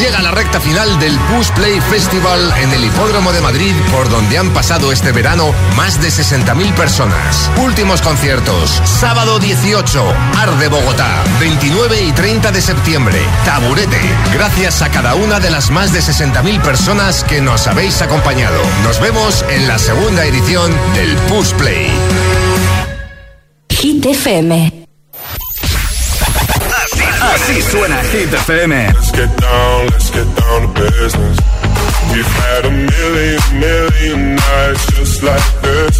Llega 0.00 0.20
la 0.20 0.30
recta 0.30 0.60
final 0.60 0.98
del 1.00 1.18
Push 1.18 1.52
Play 1.52 1.80
Festival 1.80 2.52
en 2.60 2.70
el 2.72 2.84
Hipódromo 2.84 3.32
de 3.32 3.40
Madrid, 3.40 3.72
por 3.90 4.10
donde 4.10 4.36
han 4.36 4.50
pasado 4.52 4.92
este 4.92 5.10
verano 5.10 5.54
más 5.74 6.00
de 6.02 6.08
60.000 6.08 6.74
personas. 6.74 7.50
Últimos 7.56 8.02
conciertos. 8.02 8.82
Sábado 8.84 9.38
18, 9.38 10.04
Arde 10.36 10.68
Bogotá. 10.68 11.24
29 11.40 12.02
y 12.02 12.12
30 12.12 12.52
de 12.52 12.60
septiembre, 12.60 13.18
Taburete. 13.46 14.00
Gracias 14.34 14.82
a 14.82 14.90
cada 14.90 15.14
una 15.14 15.40
de 15.40 15.50
las 15.50 15.70
más 15.70 15.94
de 15.94 16.00
60.000 16.00 16.60
personas 16.60 17.24
que 17.24 17.40
nos 17.40 17.66
habéis 17.66 18.02
acompañado. 18.02 18.60
Nos 18.84 19.00
vemos 19.00 19.44
en 19.48 19.66
la 19.66 19.78
segunda 19.78 20.26
edición 20.26 20.70
del 20.94 21.16
Push 21.28 21.54
Play. 21.54 21.90
Hit 23.70 24.04
FM. 24.04 24.85
Así 27.46 27.62
suena 27.62 28.02
Hit 28.02 28.34
FM. 28.34 28.92
Let's 28.92 29.12
get 29.12 29.40
down, 29.40 29.86
let's 29.92 30.10
get 30.10 30.26
down 30.34 30.62
to 30.62 30.80
business. 30.80 31.38
We've 32.10 32.26
had 32.26 32.64
a 32.64 32.70
million, 32.70 33.40
million 33.60 34.34
nights 34.34 34.86
just 34.96 35.22
like 35.22 35.40
this. 35.62 35.96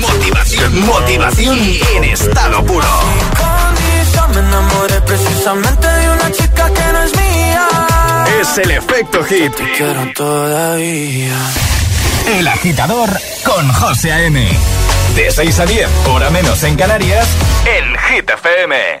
Motivación, 0.00 0.86
motivación 0.86 1.58
en 1.94 2.04
estado 2.04 2.64
puro. 2.64 2.88
Condición, 3.38 4.30
me 4.34 4.40
enamoré 4.40 5.00
precisamente 5.02 5.86
de 5.86 6.10
una 6.10 6.32
chica 6.32 6.72
que 6.74 6.92
no 6.92 7.02
es 7.04 7.16
mía. 7.16 7.68
Es 8.40 8.58
el 8.58 8.70
efecto 8.72 9.22
hit. 9.22 9.54
Te 9.54 9.72
quiero 9.76 10.12
todavía. 10.12 11.36
El 12.36 12.48
agitador 12.48 13.10
con 13.44 13.72
José 13.74 14.10
A.M. 14.10 14.44
De 15.14 15.30
6 15.30 15.60
a 15.60 15.66
10, 15.66 15.88
hora 16.08 16.30
menos 16.30 16.60
en 16.64 16.74
Canarias, 16.74 17.28
en 17.64 17.96
Hit 17.96 18.28
FM. 18.28 19.00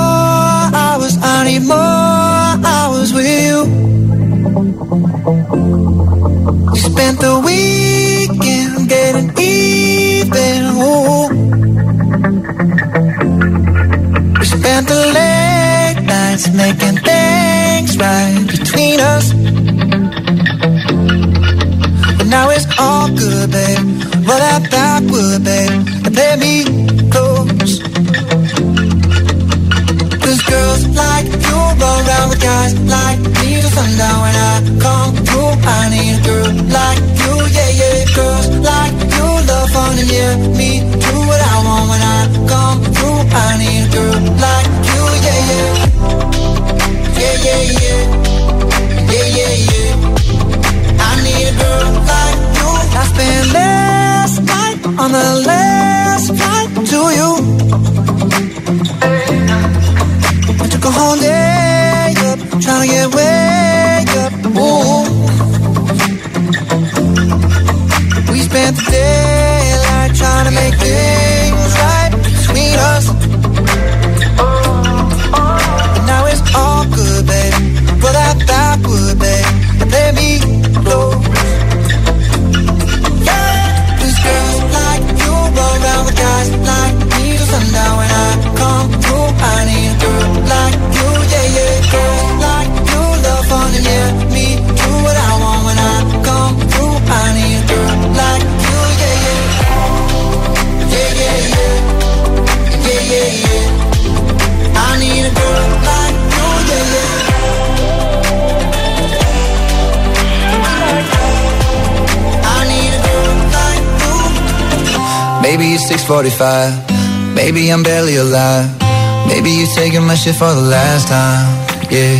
Maybe 117.51 117.69
I'm 117.69 117.83
barely 117.83 118.15
alive. 118.15 118.79
Maybe 119.27 119.51
you're 119.51 119.75
taking 119.75 120.07
my 120.07 120.15
shit 120.15 120.35
for 120.35 120.53
the 120.53 120.61
last 120.61 121.09
time. 121.09 121.51
Yeah. 121.91 122.15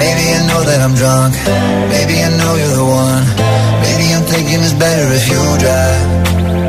Maybe 0.00 0.32
I 0.32 0.40
know 0.48 0.64
that 0.64 0.80
I'm 0.80 0.94
drunk. 0.94 1.34
Maybe 1.92 2.24
I 2.24 2.30
know 2.40 2.56
you're 2.56 2.72
the 2.72 2.88
one. 2.88 3.26
Maybe 3.84 4.08
I'm 4.16 4.24
thinking 4.24 4.64
it's 4.64 4.72
better 4.72 5.12
if 5.12 5.28
you 5.28 5.40
drive. 5.60 6.59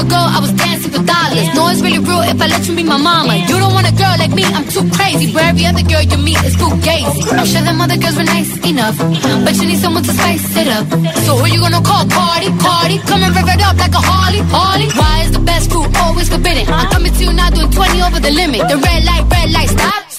Too 0.00 0.06
ago, 0.06 0.16
I 0.16 0.40
was 0.40 0.52
dancing 0.52 0.92
for 0.92 1.04
dollars. 1.04 1.46
No, 1.52 1.68
it's 1.68 1.82
really 1.84 2.00
real 2.00 2.24
if 2.24 2.40
I 2.40 2.46
let 2.48 2.64
you 2.66 2.74
be 2.74 2.84
my 2.84 2.96
mama. 2.96 3.36
You 3.36 3.56
don't 3.60 3.74
want 3.76 3.84
a 3.84 3.92
girl 3.92 4.16
like 4.16 4.32
me, 4.32 4.44
I'm 4.44 4.64
too 4.64 4.88
crazy. 4.96 5.28
Where 5.34 5.44
every 5.44 5.66
other 5.66 5.84
girl 5.84 6.00
you 6.00 6.16
meet 6.16 6.40
is 6.40 6.56
fugazi. 6.56 7.20
I'm 7.36 7.44
sure 7.44 7.60
them 7.60 7.80
other 7.80 7.98
girls 8.00 8.16
were 8.16 8.24
nice 8.24 8.48
enough, 8.64 8.96
but 9.44 9.54
you 9.60 9.66
need 9.68 9.76
someone 9.76 10.02
to 10.04 10.12
spice 10.12 10.56
it 10.56 10.68
up. 10.68 10.88
So 11.28 11.36
who 11.36 11.46
you 11.52 11.60
gonna 11.60 11.84
call? 11.84 12.08
Party, 12.08 12.48
party. 12.64 12.96
Come 13.04 13.22
and 13.28 13.34
rev 13.36 13.48
it 13.48 13.60
up 13.60 13.76
like 13.76 13.92
a 13.92 14.00
Harley, 14.00 14.40
Harley. 14.48 14.88
Why 14.96 15.20
is 15.24 15.32
the 15.32 15.44
best 15.44 15.70
food 15.70 15.88
always 15.96 16.28
forbidden? 16.28 16.64
I'm 16.72 16.88
coming 16.88 17.12
to 17.12 17.22
you 17.24 17.32
now 17.32 17.50
doing 17.50 17.70
20 17.70 18.00
over 18.00 18.20
the 18.20 18.30
limit. 18.30 18.60
The 18.72 18.78
red 18.80 19.04
light, 19.04 19.24
red 19.28 19.50
light, 19.52 19.68
stop. 19.68 20.09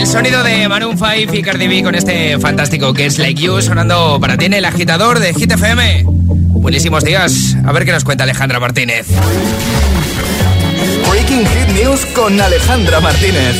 El 0.00 0.06
sonido 0.06 0.42
de 0.42 0.66
Maroon 0.66 0.96
5 0.96 1.34
y 1.34 1.42
Cardi 1.42 1.68
B 1.68 1.82
con 1.82 1.94
este 1.94 2.38
fantástico 2.38 2.94
que 2.94 3.04
es 3.04 3.18
Like 3.18 3.42
You 3.42 3.60
sonando 3.60 4.18
para 4.18 4.38
ti 4.38 4.46
en 4.46 4.54
el 4.54 4.64
agitador 4.64 5.18
de 5.18 5.34
Hit 5.34 5.52
FM. 5.52 6.04
Buenísimos 6.06 7.04
días. 7.04 7.54
A 7.66 7.72
ver 7.72 7.84
qué 7.84 7.92
nos 7.92 8.02
cuenta 8.02 8.24
Alejandra 8.24 8.58
Martínez. 8.58 9.08
Breaking 11.06 11.46
Hit 11.46 11.84
News 11.84 12.06
con 12.14 12.40
Alejandra 12.40 13.00
Martínez. 13.00 13.54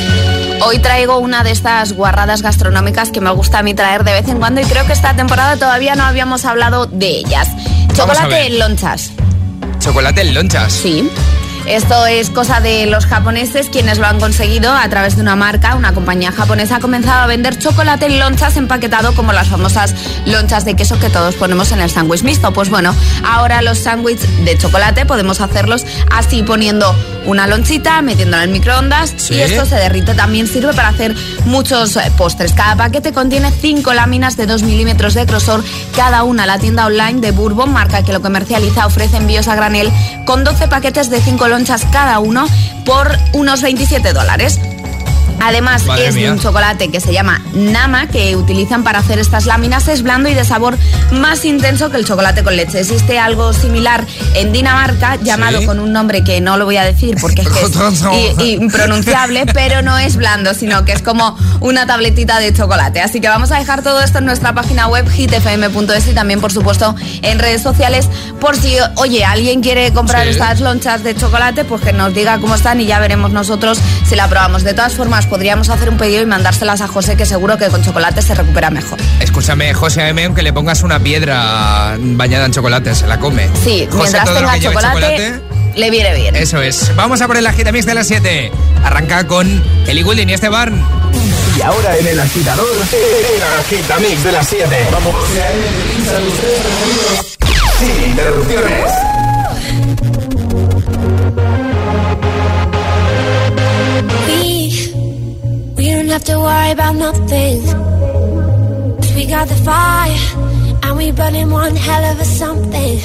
Hoy 0.64 0.78
traigo 0.78 1.18
una 1.18 1.44
de 1.44 1.50
estas 1.50 1.92
guarradas 1.92 2.40
gastronómicas 2.40 3.10
que 3.10 3.20
me 3.20 3.30
gusta 3.32 3.58
a 3.58 3.62
mí 3.62 3.74
traer 3.74 4.04
de 4.04 4.12
vez 4.12 4.26
en 4.26 4.38
cuando 4.38 4.62
y 4.62 4.64
creo 4.64 4.86
que 4.86 4.94
esta 4.94 5.14
temporada 5.14 5.58
todavía 5.58 5.94
no 5.94 6.04
habíamos 6.04 6.46
hablado 6.46 6.86
de 6.86 7.18
ellas. 7.18 7.50
Chocolate 7.92 8.46
en 8.46 8.58
lonchas. 8.58 9.12
Chocolate 9.78 10.22
en 10.22 10.32
lonchas. 10.32 10.72
Sí. 10.72 11.10
Esto 11.70 12.04
es 12.06 12.30
cosa 12.30 12.60
de 12.60 12.86
los 12.86 13.06
japoneses 13.06 13.68
quienes 13.70 13.98
lo 13.98 14.06
han 14.06 14.18
conseguido 14.18 14.72
a 14.72 14.88
través 14.88 15.14
de 15.14 15.22
una 15.22 15.36
marca, 15.36 15.76
una 15.76 15.94
compañía 15.94 16.32
japonesa 16.32 16.76
ha 16.76 16.80
comenzado 16.80 17.20
a 17.22 17.26
vender 17.28 17.56
chocolate 17.60 18.06
en 18.06 18.18
lonchas 18.18 18.56
empaquetado 18.56 19.14
como 19.14 19.32
las 19.32 19.46
famosas 19.48 19.94
lonchas 20.26 20.64
de 20.64 20.74
queso 20.74 20.98
que 20.98 21.10
todos 21.10 21.36
ponemos 21.36 21.70
en 21.70 21.80
el 21.80 21.88
sándwich 21.88 22.24
mixto. 22.24 22.52
Pues 22.52 22.70
bueno, 22.70 22.92
ahora 23.24 23.62
los 23.62 23.78
sándwiches 23.78 24.44
de 24.44 24.58
chocolate 24.58 25.06
podemos 25.06 25.40
hacerlos 25.40 25.86
así 26.10 26.42
poniendo 26.42 26.92
una 27.26 27.46
lonchita, 27.46 28.02
metiéndola 28.02 28.42
en 28.44 28.52
microondas 28.52 29.14
Sí. 29.16 29.34
y 29.34 29.40
esto 29.42 29.64
se 29.64 29.76
derrite. 29.76 30.14
También 30.14 30.48
sirve 30.48 30.72
para 30.74 30.88
hacer 30.88 31.14
muchos 31.44 31.94
eh, 31.96 32.10
postres. 32.16 32.52
Cada 32.52 32.74
paquete 32.74 33.12
contiene 33.12 33.52
5 33.52 33.94
láminas 33.94 34.36
de 34.36 34.46
2 34.46 34.64
milímetros 34.64 35.14
de 35.14 35.24
grosor 35.24 35.62
cada 35.94 36.24
una. 36.24 36.46
La 36.46 36.58
tienda 36.58 36.86
online 36.86 37.20
de 37.20 37.30
Bourbon, 37.30 37.72
marca 37.72 38.02
que 38.02 38.12
lo 38.12 38.20
comercializa, 38.20 38.86
ofrece 38.86 39.18
envíos 39.18 39.46
a 39.46 39.54
granel 39.54 39.88
con 40.24 40.42
12 40.42 40.66
paquetes 40.66 41.10
de 41.10 41.20
5 41.20 41.46
lonchas 41.46 41.59
cada 41.92 42.18
uno 42.20 42.46
por 42.84 43.16
unos 43.32 43.62
27 43.62 44.12
dólares. 44.12 44.58
Además, 45.40 45.84
Madre 45.86 46.08
es 46.08 46.14
de 46.14 46.30
un 46.30 46.38
chocolate 46.38 46.90
que 46.90 47.00
se 47.00 47.12
llama 47.12 47.40
Nama, 47.54 48.08
que 48.08 48.36
utilizan 48.36 48.84
para 48.84 48.98
hacer 49.00 49.18
estas 49.18 49.46
láminas. 49.46 49.88
Es 49.88 50.02
blando 50.02 50.28
y 50.28 50.34
de 50.34 50.44
sabor 50.44 50.76
más 51.12 51.44
intenso 51.44 51.90
que 51.90 51.96
el 51.96 52.04
chocolate 52.04 52.42
con 52.42 52.56
leche. 52.56 52.80
Existe 52.80 53.18
algo 53.18 53.52
similar 53.52 54.04
en 54.34 54.52
Dinamarca, 54.52 55.16
llamado 55.16 55.60
Sí. 55.60 55.66
con 55.66 55.80
un 55.80 55.92
nombre 55.92 56.22
que 56.24 56.40
no 56.40 56.56
lo 56.56 56.64
voy 56.64 56.76
a 56.76 56.84
decir 56.84 57.16
porque 57.20 57.42
es, 57.42 57.48
que 58.10 58.30
es 58.30 58.38
impronunciable, 58.60 59.46
pero 59.46 59.82
no 59.82 59.98
es 59.98 60.16
blando, 60.16 60.54
sino 60.54 60.84
que 60.84 60.92
es 60.92 61.02
como 61.02 61.36
una 61.60 61.86
tabletita 61.86 62.38
de 62.38 62.52
chocolate. 62.52 63.00
Así 63.00 63.20
que 63.20 63.28
vamos 63.28 63.50
a 63.50 63.58
dejar 63.58 63.82
todo 63.82 64.00
esto 64.02 64.18
en 64.18 64.26
nuestra 64.26 64.52
página 64.54 64.86
web 64.88 65.08
hitfm.es 65.10 66.08
y 66.08 66.12
también, 66.14 66.40
por 66.40 66.52
supuesto, 66.52 66.94
en 67.22 67.38
redes 67.38 67.62
sociales. 67.62 68.08
Por 68.40 68.56
si, 68.56 68.76
oye, 68.96 69.24
alguien 69.24 69.60
quiere 69.62 69.92
comprar 69.92 70.24
Sí. 70.24 70.30
estas 70.30 70.60
lonchas 70.60 71.02
de 71.02 71.14
chocolate, 71.14 71.64
pues 71.64 71.82
que 71.82 71.92
nos 71.92 72.14
diga 72.14 72.38
cómo 72.38 72.54
están 72.54 72.80
y 72.80 72.86
ya 72.86 72.98
veremos 73.00 73.30
nosotros 73.32 73.78
si 74.08 74.16
la 74.16 74.28
probamos. 74.28 74.62
De 74.64 74.74
todas 74.74 74.94
formas, 74.94 75.26
podríamos 75.30 75.70
hacer 75.70 75.88
un 75.88 75.96
pedido 75.96 76.20
y 76.20 76.26
mandárselas 76.26 76.80
a 76.82 76.88
José, 76.88 77.16
que 77.16 77.24
seguro 77.24 77.56
que 77.56 77.68
con 77.68 77.82
chocolate 77.82 78.20
se 78.20 78.34
recupera 78.34 78.68
mejor. 78.68 78.98
Escúchame, 79.20 79.72
José 79.72 80.02
A.M., 80.02 80.24
aunque 80.24 80.42
le 80.42 80.52
pongas 80.52 80.82
una 80.82 80.98
piedra 80.98 81.96
bañada 81.98 82.44
en 82.46 82.52
chocolate, 82.52 82.94
se 82.94 83.06
la 83.06 83.18
come. 83.18 83.48
Sí, 83.64 83.86
José, 83.86 84.02
mientras 84.02 84.24
todo 84.24 84.34
lo 84.34 84.40
tenga 84.40 84.52
que 84.54 84.60
lleve 84.60 84.74
chocolate, 84.74 85.40
le 85.76 85.90
viene 85.90 86.14
bien. 86.14 86.36
Eso 86.36 86.60
es. 86.60 86.94
Vamos 86.96 87.22
a 87.22 87.28
por 87.28 87.36
el 87.36 87.46
agitamix 87.46 87.86
de 87.86 87.94
las 87.94 88.08
7. 88.08 88.50
Arranca 88.84 89.26
con 89.26 89.62
Eli 89.86 90.02
Goulding 90.02 90.28
y 90.28 90.34
Esteban. 90.34 90.84
Y 91.56 91.62
ahora 91.62 91.96
en 91.96 92.06
el 92.08 92.20
agitador, 92.20 92.66
el 92.92 93.42
agitamix 93.60 94.24
de 94.24 94.32
las 94.32 94.48
7. 94.48 94.88
Vamos. 94.92 95.14
Sin 97.78 98.10
interrupciones. 98.10 99.09
Have 106.10 106.24
to 106.24 106.38
worry 106.38 106.70
about 106.72 106.96
nothing. 106.96 107.62
'Cause 108.98 109.12
we 109.14 109.24
got 109.26 109.46
the 109.48 109.54
fire, 109.68 110.18
and 110.82 110.96
we 110.96 111.12
burning 111.12 111.50
one 111.50 111.76
hell 111.76 112.04
of 112.12 112.20
a 112.20 112.24
something. 112.24 112.98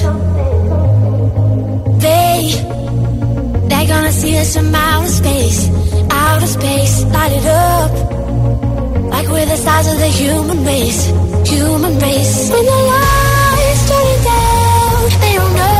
They, 2.06 2.36
they're 3.68 3.88
gonna 3.94 4.12
see 4.12 4.36
us 4.42 4.56
from 4.56 4.74
outer 4.74 5.08
space, 5.20 5.60
outer 6.10 6.46
space, 6.58 7.04
light 7.14 7.32
it 7.40 7.46
up. 7.46 7.90
Like 9.14 9.28
we're 9.28 9.46
the 9.54 9.56
stars 9.64 9.86
of 9.92 9.98
the 9.98 10.12
human 10.22 10.64
race, 10.64 11.02
human 11.52 11.94
race. 12.06 12.36
When 12.52 12.64
the 12.72 12.80
lights 12.92 13.82
turning 13.88 14.22
down, 14.32 15.20
they 15.22 15.32
don't 15.38 15.54
know 15.60 15.75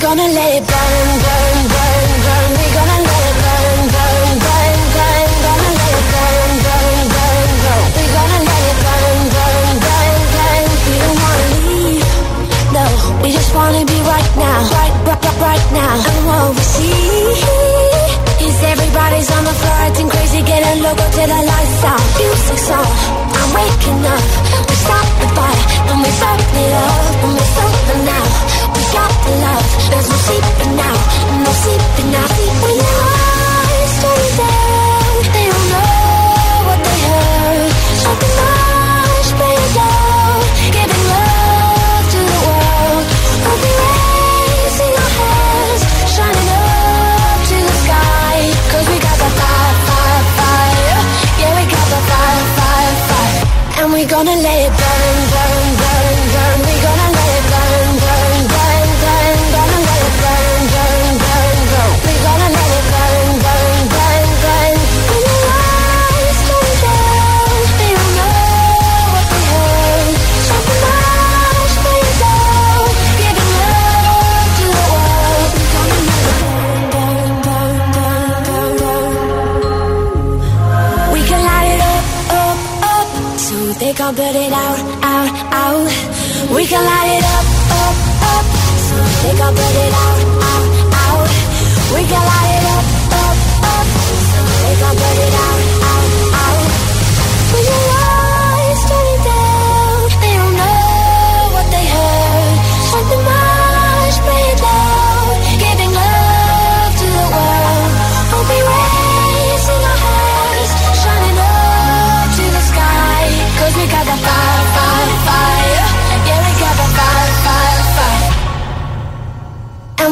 gonna 0.00 0.22
let 0.22 0.62
it 0.62 0.66
burn, 0.66 1.20
burn, 1.20 1.68
burn. 1.68 1.69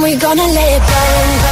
we 0.02 0.16
gonna 0.16 0.42
let 0.42 0.72
it 0.76 0.82
burn? 0.86 1.47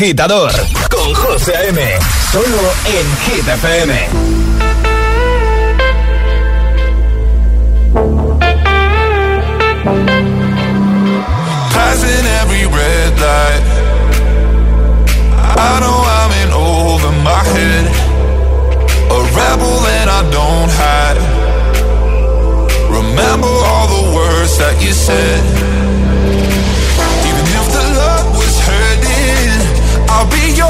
Agitador 0.00 0.50
con 0.88 1.12
José 1.12 1.54
A.M. 1.54 1.98
Solo 2.32 2.72
en 2.86 3.06
Hit 3.26 3.46
FM. 3.46 4.08
Passing 11.74 12.26
every 12.40 12.64
red 12.64 13.12
light. 13.20 13.64
I 15.58 15.80
know 15.80 15.98
I'm 16.18 16.32
in 16.42 16.50
over 16.50 17.12
my 17.22 17.44
head. 17.52 17.86
A 19.10 19.20
rebel 19.36 19.86
and 19.98 20.08
I 20.08 20.22
don't 20.32 20.70
hide. 20.80 21.20
Remember 22.88 23.48
all 23.48 23.86
the 23.86 24.16
words 24.16 24.56
that 24.56 24.80
you 24.80 24.94
said. 24.94 25.59
Be 30.30 30.52
yours. 30.56 30.69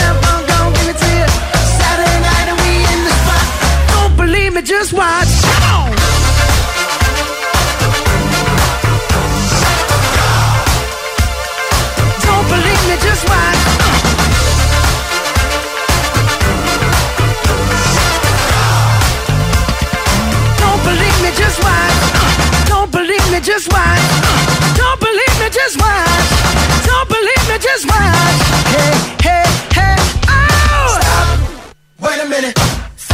just 4.71 4.93
watch. 4.93 5.27
On. 5.67 5.91
Don't 12.23 12.47
believe 12.47 12.83
me, 12.87 12.95
just 13.03 13.23
watch. 13.27 13.61
Don't 20.61 20.81
believe 20.87 21.17
me, 21.21 21.31
just 21.35 21.59
watch. 21.59 21.97
Don't 22.71 22.91
believe 22.93 23.27
me, 23.29 23.41
just 23.41 23.67
watch. 23.73 23.99
Don't 24.77 24.99
believe 25.01 25.35
me, 25.41 25.49
just 25.51 25.75
watch. 25.81 26.29
Don't 26.87 27.09
believe 27.09 27.43
me, 27.49 27.57
just 27.59 27.85
watch. 27.91 28.39
Hey, 28.71 28.93
hey, 29.27 29.45
hey, 29.75 29.95
oh! 30.29 30.97
Stop. 31.01 32.09
Wait 32.09 32.21
a 32.23 32.29
minute. 32.29 32.90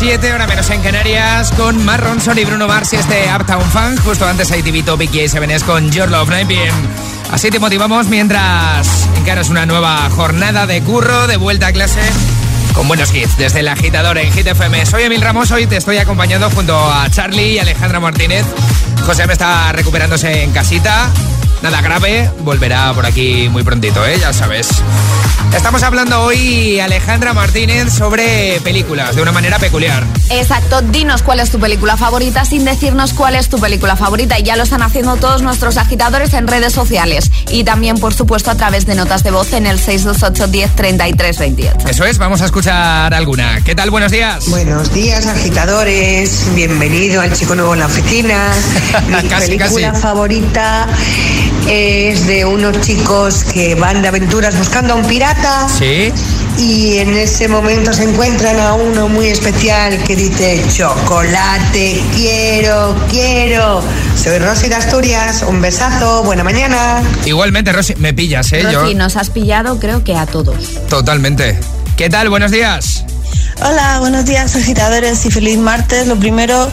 7 0.00 0.32
horas 0.32 0.48
menos 0.48 0.70
en 0.70 0.80
Canarias 0.80 1.52
con 1.52 1.84
Mark 1.84 2.02
Ronson 2.02 2.38
y 2.38 2.44
Bruno 2.46 2.66
Mars 2.66 2.94
y 2.94 2.96
este 2.96 3.26
Uptown 3.38 3.70
Funk. 3.70 4.00
Justo 4.02 4.26
antes 4.26 4.50
hay 4.50 4.62
Tibito, 4.62 4.96
Vicky 4.96 5.20
y 5.20 5.28
Sevenes 5.28 5.62
con 5.62 5.90
Your 5.90 6.10
Love 6.10 6.26
9 6.30 6.46
PM. 6.46 6.72
Así 7.30 7.50
te 7.50 7.58
motivamos 7.58 8.06
mientras 8.06 9.06
encaras 9.18 9.50
una 9.50 9.66
nueva 9.66 10.08
jornada 10.08 10.66
de 10.66 10.80
curro, 10.80 11.26
de 11.26 11.36
vuelta 11.36 11.66
a 11.66 11.72
clase 11.74 12.00
con 12.72 12.88
buenos 12.88 13.14
hits 13.14 13.36
desde 13.36 13.60
el 13.60 13.68
agitador 13.68 14.16
en 14.16 14.32
Hit 14.32 14.46
FM. 14.46 14.86
Soy 14.86 15.02
Emil 15.02 15.20
Ramos, 15.20 15.50
hoy 15.50 15.66
te 15.66 15.76
estoy 15.76 15.98
acompañando 15.98 16.48
junto 16.48 16.74
a 16.74 17.06
Charlie 17.10 17.56
y 17.56 17.58
Alejandra 17.58 18.00
Martínez. 18.00 18.46
José 19.04 19.26
me 19.26 19.34
está 19.34 19.70
recuperándose 19.72 20.44
en 20.44 20.52
casita. 20.52 21.10
Nada 21.60 21.82
grave, 21.82 22.30
volverá 22.38 22.94
por 22.94 23.04
aquí 23.04 23.50
muy 23.50 23.64
prontito, 23.64 24.06
¿eh? 24.06 24.18
ya 24.18 24.32
sabes. 24.32 24.82
Estamos 25.54 25.82
hablando 25.82 26.22
hoy, 26.22 26.78
Alejandra 26.80 27.34
Martínez, 27.34 27.92
sobre 27.92 28.60
películas 28.62 29.14
de 29.16 29.22
una 29.22 29.32
manera 29.32 29.58
peculiar. 29.58 30.04
Exacto, 30.30 30.80
dinos 30.80 31.22
cuál 31.22 31.40
es 31.40 31.50
tu 31.50 31.58
película 31.58 31.96
favorita 31.96 32.44
sin 32.44 32.64
decirnos 32.64 33.12
cuál 33.12 33.34
es 33.34 33.48
tu 33.48 33.58
película 33.58 33.96
favorita. 33.96 34.38
Y 34.38 34.44
ya 34.44 34.56
lo 34.56 34.62
están 34.62 34.82
haciendo 34.82 35.16
todos 35.16 35.42
nuestros 35.42 35.76
agitadores 35.76 36.32
en 36.34 36.46
redes 36.46 36.72
sociales. 36.72 37.30
Y 37.50 37.64
también, 37.64 37.98
por 37.98 38.14
supuesto, 38.14 38.50
a 38.50 38.54
través 38.54 38.86
de 38.86 38.94
notas 38.94 39.22
de 39.24 39.32
voz 39.32 39.52
en 39.52 39.66
el 39.66 39.78
628 39.78 40.46
10 40.50 40.76
33 40.76 41.38
28. 41.38 41.88
Eso 41.88 42.04
es, 42.04 42.18
vamos 42.18 42.40
a 42.42 42.46
escuchar 42.46 43.12
alguna. 43.12 43.60
¿Qué 43.64 43.74
tal? 43.74 43.90
Buenos 43.90 44.12
días. 44.12 44.48
Buenos 44.48 44.94
días, 44.94 45.26
agitadores. 45.26 46.46
Bienvenido 46.54 47.20
al 47.20 47.32
chico 47.32 47.54
nuevo 47.56 47.74
en 47.74 47.80
la 47.80 47.86
oficina. 47.86 48.50
Mi 49.22 49.28
Casi, 49.28 49.58
película 49.58 49.88
casi. 49.90 50.00
favorita 50.00 50.86
Es 51.68 52.26
de 52.26 52.44
unos 52.44 52.80
chicos 52.80 53.44
que 53.52 53.74
van 53.74 54.00
de 54.00 54.08
aventuras 54.08 54.56
buscando 54.56 54.94
a 54.94 54.96
un 54.96 55.04
pirata. 55.06 55.39
Sí. 55.78 56.12
Y 56.58 56.98
en 56.98 57.14
ese 57.16 57.48
momento 57.48 57.92
se 57.92 58.02
encuentran 58.04 58.58
a 58.60 58.74
uno 58.74 59.08
muy 59.08 59.28
especial 59.28 60.02
que 60.04 60.14
dice, 60.16 60.62
chocolate, 60.76 62.02
quiero, 62.14 62.94
quiero. 63.10 63.82
Soy 64.22 64.38
Rosy 64.38 64.68
de 64.68 64.74
Asturias, 64.74 65.44
un 65.48 65.60
besazo, 65.62 66.22
buena 66.24 66.44
mañana. 66.44 67.02
Igualmente, 67.24 67.72
Rosy, 67.72 67.94
me 67.96 68.12
pillas, 68.12 68.52
¿eh? 68.52 68.62
Rosy, 68.62 68.92
Yo, 68.92 68.94
nos 68.94 69.16
has 69.16 69.30
pillado 69.30 69.78
creo 69.78 70.04
que 70.04 70.14
a 70.16 70.26
todos. 70.26 70.74
totalmente. 70.88 71.58
¿Qué 71.96 72.10
tal? 72.10 72.28
Buenos 72.30 72.50
días. 72.50 73.04
Hola, 73.62 73.98
buenos 74.00 74.24
días 74.24 74.56
agitadores 74.56 75.26
y 75.26 75.30
feliz 75.30 75.58
martes. 75.58 76.06
Lo 76.06 76.16
primero, 76.16 76.70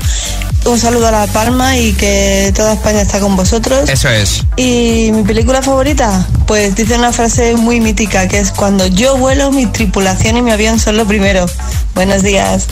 un 0.66 0.80
saludo 0.80 1.08
a 1.08 1.12
La 1.12 1.28
Palma 1.28 1.78
y 1.78 1.92
que 1.92 2.54
toda 2.56 2.74
España 2.74 3.02
está 3.02 3.20
con 3.20 3.36
vosotros. 3.36 3.90
Eso 3.90 4.08
es. 4.10 4.44
Y 4.56 5.12
mi 5.12 5.24
película 5.24 5.62
favorita, 5.62 6.26
pues 6.46 6.76
dice 6.76 6.98
una 6.98 7.12
frase 7.12 7.56
muy 7.58 7.82
mítica 7.82 8.30
que 8.30 8.40
es 8.40 8.52
cuando 8.52 8.88
yo 8.88 9.18
vuelo, 9.18 9.52
mi 9.52 9.66
tripulación 9.66 10.38
y 10.38 10.42
mi 10.42 10.52
avión 10.52 10.80
son 10.80 10.96
lo 10.96 11.06
primero. 11.06 11.46
Buenos 11.94 12.24
días. 12.24 12.68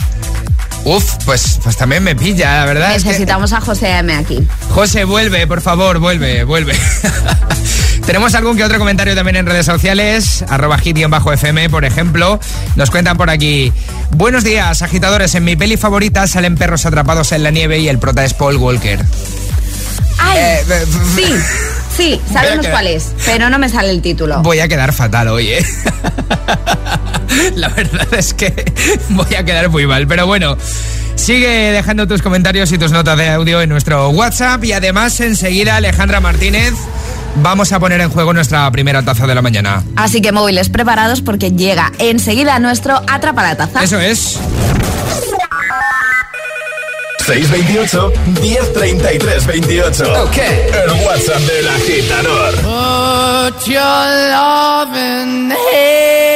Uf, 0.88 1.16
pues, 1.24 1.58
pues 1.64 1.76
también 1.76 2.04
me 2.04 2.14
pilla, 2.14 2.58
la 2.58 2.64
verdad. 2.66 2.94
es 2.94 3.02
que- 3.02 3.08
Necesitamos 3.08 3.52
a 3.52 3.60
José 3.60 3.90
M 3.98 4.14
aquí. 4.14 4.46
José, 4.70 5.02
vuelve, 5.04 5.44
por 5.48 5.60
favor, 5.60 5.98
vuelve, 5.98 6.44
vuelve. 6.44 6.74
Tenemos 8.06 8.36
algún 8.36 8.56
que 8.56 8.62
otro 8.62 8.78
comentario 8.78 9.16
también 9.16 9.34
en 9.34 9.46
redes 9.46 9.66
sociales, 9.66 10.44
arroba 10.48 10.78
hit-fm, 10.78 11.68
por 11.70 11.84
ejemplo. 11.84 12.38
Nos 12.76 12.90
cuentan 12.92 13.16
por 13.16 13.30
aquí. 13.30 13.72
Buenos 14.12 14.44
días, 14.44 14.80
agitadores. 14.82 15.34
En 15.34 15.42
mi 15.42 15.56
peli 15.56 15.76
favorita 15.76 16.28
salen 16.28 16.54
perros 16.54 16.86
atrapados 16.86 17.32
en 17.32 17.42
la 17.42 17.50
nieve 17.50 17.80
y 17.80 17.88
el 17.88 17.98
prota 17.98 18.24
es 18.24 18.32
Paul 18.32 18.56
Walker. 18.58 19.04
¡Ay! 20.18 20.38
Eh, 20.38 20.86
sí, 21.16 21.24
sí, 21.96 22.20
sabemos 22.32 22.66
quedar- 22.66 22.72
cuál 22.72 22.86
es, 22.88 23.12
pero 23.24 23.48
no 23.50 23.58
me 23.58 23.68
sale 23.68 23.90
el 23.90 24.02
título. 24.02 24.40
Voy 24.42 24.60
a 24.60 24.68
quedar 24.68 24.92
fatal 24.92 25.28
hoy, 25.28 25.48
¿eh? 25.48 25.66
La 27.54 27.68
verdad 27.68 28.06
es 28.14 28.34
que 28.34 28.72
voy 29.10 29.34
a 29.34 29.44
quedar 29.44 29.68
muy 29.68 29.86
mal, 29.86 30.06
pero 30.06 30.26
bueno. 30.26 30.56
Sigue 31.14 31.48
dejando 31.72 32.06
tus 32.06 32.20
comentarios 32.20 32.70
y 32.72 32.78
tus 32.78 32.92
notas 32.92 33.16
de 33.16 33.30
audio 33.30 33.62
en 33.62 33.70
nuestro 33.70 34.10
WhatsApp 34.10 34.62
y 34.64 34.72
además 34.72 35.18
enseguida 35.20 35.76
Alejandra 35.76 36.20
Martínez 36.20 36.74
vamos 37.36 37.72
a 37.72 37.80
poner 37.80 38.02
en 38.02 38.10
juego 38.10 38.34
nuestra 38.34 38.70
primera 38.70 39.02
taza 39.02 39.26
de 39.26 39.34
la 39.34 39.40
mañana. 39.40 39.82
Así 39.96 40.20
que 40.20 40.30
móviles 40.32 40.68
preparados 40.68 41.22
porque 41.22 41.52
llega 41.52 41.90
enseguida 41.98 42.58
nuestro 42.58 43.02
Atrapa 43.08 43.42
la 43.42 43.56
Taza. 43.56 43.82
Eso 43.82 43.98
es. 43.98 44.38
628 47.26 48.12
1033 48.40 49.46
28. 49.46 50.22
Ok. 50.22 50.36
El 50.38 50.92
WhatsApp 51.04 51.40
del 51.40 51.68
agitador. 51.68 52.54
Put 52.54 53.66
your 53.66 53.82
loving 54.30 55.50
hand 55.50 56.35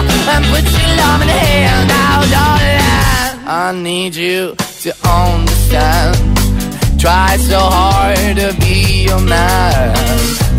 And 0.00 0.44
put 0.46 0.64
your 0.64 0.96
love 0.96 1.20
in 1.20 1.28
the 1.28 1.40
hand 1.52 1.90
out, 1.90 2.24
darling. 2.34 3.46
I 3.46 3.72
need 3.72 4.14
you 4.14 4.54
to 4.84 4.90
understand. 5.04 6.16
Try 7.00 7.36
so 7.36 7.58
hard 7.58 8.36
to 8.36 8.54
be 8.60 9.04
your 9.08 9.20
man. 9.20 9.92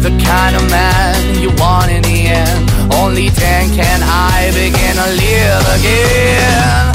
The 0.01 0.09
kind 0.25 0.55
of 0.55 0.63
man 0.69 1.39
you 1.41 1.49
want 1.57 1.91
in 1.91 2.01
the 2.03 2.19
end. 2.27 2.69
Only 2.93 3.29
then 3.29 3.69
can 3.75 3.99
I 4.03 4.51
begin 4.53 4.95
to 5.01 5.07
live 5.23 5.65
again. 5.77 6.91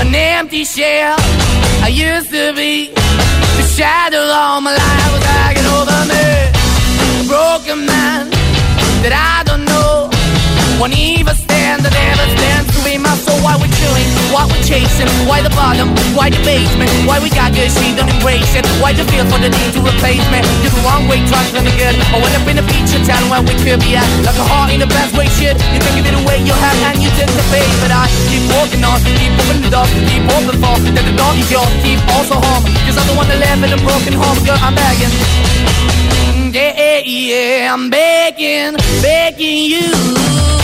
An 0.00 0.14
empty 0.14 0.64
shell 0.64 1.16
I 1.82 1.88
used 1.88 2.30
to 2.30 2.52
be. 2.54 2.92
The 3.58 3.66
shadow 3.76 4.20
all 4.20 4.60
my 4.60 4.72
life 4.72 5.12
was 5.14 5.24
hanging 5.24 5.68
over 5.78 6.00
me. 6.12 6.26
A 7.20 7.24
broken 7.28 7.86
man 7.86 8.30
that 9.02 9.12
I 9.12 9.44
don't 9.48 9.64
know. 9.64 10.10
Won't 10.80 10.98
even 10.98 11.34
stand, 11.64 11.80
that 11.80 11.96
ever 11.96 12.26
stands 12.36 12.68
to 12.76 12.80
be 12.84 13.00
my 13.00 13.16
soul. 13.16 13.40
Why 13.40 13.56
we 13.56 13.68
chilling? 13.80 14.04
Why 14.28 14.44
we 14.52 14.60
chasing? 14.60 15.08
Why 15.24 15.40
the 15.40 15.52
bottom? 15.56 15.88
Why 16.12 16.28
the 16.28 16.40
basement? 16.44 16.92
Why 17.08 17.16
we 17.24 17.32
got 17.32 17.56
good, 17.56 17.72
she 17.72 17.96
don't 17.96 18.08
embrace 18.08 18.52
it? 18.52 18.68
Why 18.84 18.92
the 18.92 19.04
feel 19.08 19.24
for 19.32 19.40
the 19.40 19.48
need 19.48 19.72
to 19.72 19.80
replace 19.80 20.24
me? 20.28 20.44
You're 20.60 20.76
the 20.76 20.84
wrong 20.84 21.08
way, 21.08 21.24
trying 21.24 21.48
to 21.56 21.64
be 21.64 21.72
good. 21.80 21.96
I 22.12 22.20
went 22.20 22.36
up 22.36 22.44
in 22.44 22.60
a 22.60 22.64
feature 22.68 23.00
town 23.08 23.24
where 23.32 23.40
we 23.40 23.56
could 23.64 23.80
be 23.80 23.96
at. 23.96 24.04
Like 24.28 24.36
a 24.36 24.44
heart 24.44 24.76
in 24.76 24.84
the 24.84 24.90
best 24.90 25.16
way, 25.16 25.26
shit. 25.40 25.56
You 25.72 25.80
can 25.80 25.92
give 25.96 26.06
it 26.06 26.16
away, 26.20 26.44
you 26.44 26.52
have, 26.52 26.78
and 26.92 27.00
you 27.00 27.08
take 27.16 27.32
the 27.32 27.44
bait. 27.48 27.72
But 27.80 27.90
I 27.96 28.12
keep 28.28 28.44
walking 28.52 28.84
on, 28.84 29.00
keep 29.16 29.32
moving 29.40 29.64
the 29.64 29.72
door, 29.72 29.88
keep 29.88 30.24
open 30.36 30.56
for. 30.60 30.76
That 30.92 31.04
the 31.08 31.16
door 31.16 31.32
is 31.32 31.48
yours, 31.48 31.72
keep 31.80 32.00
also 32.12 32.36
home. 32.36 32.64
Cause 32.84 33.00
I'm 33.00 33.08
the 33.08 33.16
one 33.16 33.28
that 33.32 33.40
live 33.40 33.64
in 33.64 33.72
a 33.72 33.80
broken 33.80 34.12
home, 34.12 34.36
girl, 34.44 34.60
I'm 34.60 34.76
begging. 34.76 35.12
Yeah, 36.54 36.70
yeah, 36.76 37.00
yeah, 37.02 37.74
I'm 37.74 37.90
begging, 37.90 38.76
begging 39.02 39.64
you 39.64 40.63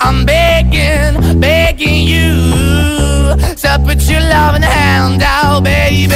I'm 0.00 0.24
begging, 0.24 1.40
begging 1.40 2.06
you 2.06 3.36
to 3.62 3.82
put 3.84 4.08
your 4.08 4.20
loving 4.20 4.62
hand 4.62 5.22
out, 5.22 5.64
baby. 5.64 6.14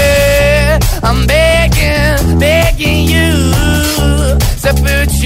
I'm 1.03 1.27
begging, 1.27 2.39
begging 2.39 3.07
you 3.07 3.53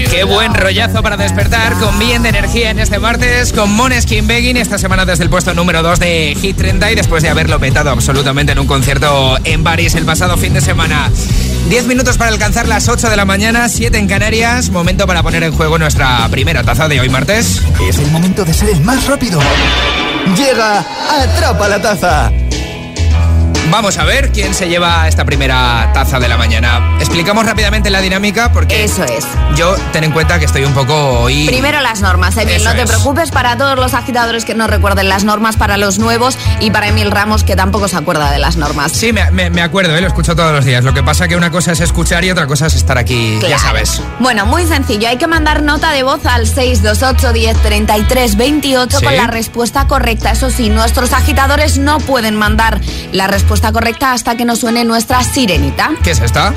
Qué 0.09 0.23
buen 0.23 0.53
rollazo 0.53 1.03
para 1.03 1.15
despertar 1.15 1.73
con 1.79 1.99
bien 1.99 2.23
de 2.23 2.29
energía 2.29 2.71
en 2.71 2.79
este 2.79 2.97
martes 2.97 3.53
con 3.53 3.71
Moneskin 3.71 4.25
Begging 4.27 4.57
esta 4.57 4.77
semana 4.77 5.05
desde 5.05 5.23
el 5.23 5.29
puesto 5.29 5.53
número 5.53 5.83
2 5.83 5.99
de 5.99 6.37
Hit 6.41 6.57
30 6.57 6.91
y 6.91 6.95
después 6.95 7.21
de 7.21 7.29
haberlo 7.29 7.59
petado 7.59 7.91
absolutamente 7.91 8.53
en 8.53 8.59
un 8.59 8.67
concierto 8.67 9.37
en 9.43 9.63
París 9.63 9.93
el 9.95 10.05
pasado 10.05 10.37
fin 10.37 10.53
de 10.53 10.61
semana. 10.61 11.11
10 11.69 11.87
minutos 11.87 12.17
para 12.17 12.31
alcanzar 12.31 12.67
las 12.67 12.87
8 12.87 13.09
de 13.09 13.17
la 13.17 13.25
mañana, 13.25 13.67
7 13.67 13.97
en 13.97 14.07
Canarias. 14.07 14.69
Momento 14.69 15.05
para 15.05 15.23
poner 15.23 15.43
en 15.43 15.51
juego 15.51 15.77
nuestra 15.77 16.27
primera 16.29 16.63
taza 16.63 16.87
de 16.87 16.99
hoy 16.99 17.09
martes. 17.09 17.61
Es 17.87 17.99
el 17.99 18.09
momento 18.11 18.45
de 18.45 18.53
ser 18.53 18.69
el 18.69 18.81
más 18.81 19.05
rápido. 19.07 19.39
Llega, 20.35 20.79
atrapa 20.79 21.67
la 21.67 21.81
taza. 21.81 22.31
Vamos 23.69 23.97
a 23.97 24.05
ver 24.05 24.31
quién 24.31 24.53
se 24.53 24.69
lleva 24.69 25.07
esta 25.09 25.25
primera 25.25 25.91
taza 25.93 26.19
de 26.19 26.29
la 26.29 26.37
mañana. 26.37 26.95
Explicamos 26.99 27.45
rápidamente 27.45 27.89
la 27.89 27.99
dinámica 27.99 28.51
porque... 28.53 28.83
Eso 28.85 29.03
es. 29.03 29.25
Yo 29.55 29.75
ten 29.91 30.05
en 30.05 30.11
cuenta 30.11 30.39
que 30.39 30.45
estoy 30.45 30.63
un 30.63 30.73
poco 30.73 30.93
hoy... 31.19 31.45
Primero 31.47 31.81
las 31.81 31.99
normas, 32.01 32.37
Emil, 32.37 32.55
Eso 32.55 32.69
no 32.69 32.75
te 32.75 32.83
es. 32.83 32.89
preocupes 32.89 33.29
para 33.29 33.57
todos 33.57 33.77
los 33.77 33.93
agitadores 33.93 34.45
que 34.45 34.55
no 34.55 34.67
recuerden 34.67 35.09
las 35.09 35.25
normas, 35.25 35.57
para 35.57 35.75
los 35.77 35.99
nuevos 35.99 36.37
y 36.61 36.71
para 36.71 36.87
Emil 36.87 37.11
Ramos 37.11 37.43
que 37.43 37.55
tampoco 37.57 37.89
se 37.89 37.97
acuerda 37.97 38.31
de 38.31 38.39
las 38.39 38.55
normas. 38.55 38.93
Sí, 38.93 39.11
me, 39.11 39.29
me- 39.31 39.49
me 39.49 39.61
acuerdo, 39.61 39.95
¿eh? 39.97 40.01
lo 40.01 40.07
escucho 40.07 40.33
todos 40.35 40.53
los 40.53 40.63
días. 40.63 40.83
Lo 40.85 40.93
que 40.93 41.03
pasa 41.03 41.27
que 41.27 41.35
una 41.35 41.51
cosa 41.51 41.73
es 41.73 41.81
escuchar 41.81 42.23
y 42.23 42.31
otra 42.31 42.47
cosa 42.47 42.67
es 42.67 42.73
estar 42.75 42.97
aquí, 42.97 43.37
ya 43.47 43.59
sabes. 43.59 44.01
Bueno, 44.19 44.45
muy 44.45 44.65
sencillo. 44.65 45.09
Hay 45.09 45.17
que 45.17 45.27
mandar 45.27 45.61
nota 45.61 45.91
de 45.91 46.03
voz 46.03 46.25
al 46.25 46.47
628 46.47 47.33
10 47.33 47.57
33 47.61 48.37
28 48.37 48.99
Sí. 48.99 49.05
con 49.05 49.15
la 49.17 49.27
respuesta 49.27 49.87
correcta. 49.87 50.31
Eso 50.31 50.49
sí, 50.49 50.69
nuestros 50.69 51.11
agitadores 51.11 51.77
no 51.77 51.99
pueden 51.99 52.35
mandar 52.35 52.79
la 53.11 53.27
respuesta 53.27 53.56
correcta 53.61 54.13
hasta 54.13 54.35
que 54.37 54.45
nos 54.45 54.59
suene 54.59 54.83
nuestra 54.85 55.23
sirenita. 55.23 55.91
¿Qué 56.03 56.11
es 56.11 56.19
esta? 56.21 56.53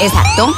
Exacto. 0.00 0.54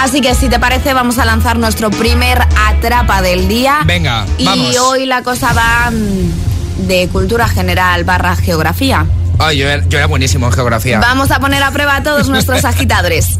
Así 0.00 0.20
que 0.20 0.34
si 0.34 0.48
te 0.48 0.58
parece, 0.58 0.94
vamos 0.94 1.18
a 1.18 1.24
lanzar 1.24 1.58
nuestro 1.58 1.90
primer 1.90 2.40
atrapa 2.68 3.20
del 3.22 3.48
día. 3.48 3.80
Venga, 3.84 4.24
y 4.38 4.44
vamos. 4.46 4.76
hoy 4.78 5.04
la 5.06 5.22
cosa 5.22 5.52
va 5.52 5.90
mm, 5.90 6.86
de 6.86 7.08
cultura 7.08 7.48
general 7.48 8.04
barra 8.04 8.36
geografía. 8.36 9.04
Ay, 9.38 9.58
yo, 9.58 9.68
era- 9.68 9.84
yo 9.88 9.98
era 9.98 10.06
buenísimo 10.06 10.46
en 10.46 10.52
geografía. 10.52 10.98
Vamos 11.00 11.30
a 11.30 11.38
poner 11.40 11.62
a 11.62 11.70
prueba 11.70 11.96
a 11.96 12.02
todos 12.02 12.28
nuestros 12.30 12.64
agitadores. 12.64 13.38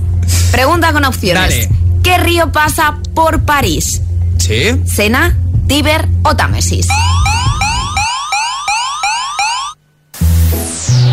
Pregunta 0.52 0.92
con 0.92 1.04
opciones. 1.04 1.68
Dale. 1.68 1.70
¿Qué 2.02 2.18
río 2.18 2.52
pasa 2.52 2.96
por 3.14 3.42
París? 3.44 4.02
¿Sí? 4.38 4.80
¿Sena, 4.86 5.36
Tíber 5.66 6.08
o 6.22 6.34
Támesis? 6.36 6.86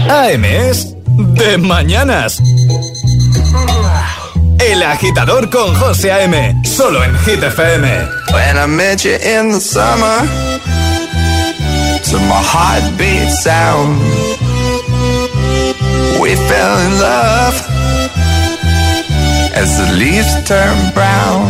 AM 0.10 0.46
es 0.46 0.96
de 1.18 1.58
mañanas. 1.58 2.42
El 4.60 4.84
agitador 4.84 5.50
con 5.50 5.76
José 5.76 6.12
A.M. 6.12 6.62
Solo 6.64 7.04
en 7.04 7.18
Hit 7.20 7.44
FM. 7.44 7.88
When 8.32 8.58
I 8.58 8.68
met 8.68 9.04
you 9.04 9.16
in 9.16 9.52
the 9.52 9.60
summer, 9.60 10.22
to 12.04 12.18
my 12.20 12.42
heartbeat 12.42 13.32
sound, 13.32 14.00
we 16.22 16.36
fell 16.36 16.78
in 16.80 17.00
love 17.00 17.56
as 19.56 19.78
the 19.78 19.94
leaves 19.98 20.34
turn 20.46 20.94
brown. 20.94 21.48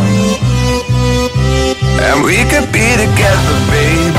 And 2.00 2.24
we 2.24 2.36
could 2.50 2.72
be 2.72 2.88
together, 2.96 3.56
baby, 3.70 4.14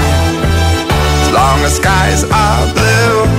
as 1.23 1.31
long 1.33 1.59
as 1.63 1.75
skies 1.75 2.23
are 2.23 2.73
blue. 2.73 3.38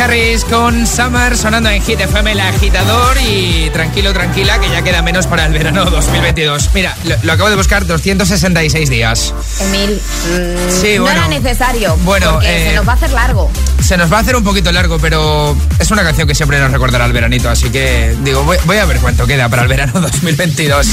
Harris 0.00 0.44
con 0.44 0.86
Summer 0.86 1.36
sonando 1.36 1.70
en 1.70 1.82
Hit 1.82 2.00
FM 2.00 2.32
el 2.32 2.40
agitador 2.40 3.16
y 3.20 3.68
tranquilo, 3.72 4.12
tranquila, 4.12 4.60
que 4.60 4.70
ya 4.70 4.82
queda 4.82 5.02
menos 5.02 5.26
para 5.26 5.46
el 5.46 5.52
verano 5.52 5.84
2022. 5.86 6.70
Mira, 6.74 6.96
lo, 7.04 7.16
lo 7.22 7.32
acabo 7.32 7.50
de 7.50 7.56
buscar, 7.56 7.84
266 7.86 8.88
días. 8.90 9.34
Emil, 9.60 10.00
mm, 10.00 10.70
Sí, 10.80 10.96
no 10.96 11.02
bueno. 11.02 11.18
era 11.20 11.28
necesario. 11.28 11.96
Bueno, 12.04 12.34
porque 12.34 12.46
eh, 12.66 12.68
se 12.70 12.76
nos 12.76 12.86
va 12.88 12.92
a 12.92 12.94
hacer 12.96 13.10
largo. 13.10 13.50
Se 13.82 13.96
nos 13.96 14.12
va 14.12 14.18
a 14.18 14.20
hacer 14.20 14.36
un 14.36 14.44
poquito 14.44 14.70
largo, 14.70 14.98
pero 14.98 15.56
es 15.78 15.90
una 15.90 16.02
canción 16.04 16.28
que 16.28 16.34
siempre 16.34 16.58
nos 16.60 16.70
recordará 16.70 17.04
el 17.06 17.12
veranito, 17.12 17.48
así 17.50 17.70
que 17.70 18.14
digo, 18.22 18.44
voy, 18.44 18.56
voy 18.66 18.76
a 18.76 18.84
ver 18.84 18.98
cuánto 18.98 19.26
queda 19.26 19.48
para 19.48 19.62
el 19.62 19.68
verano 19.68 20.00
2022. 20.00 20.86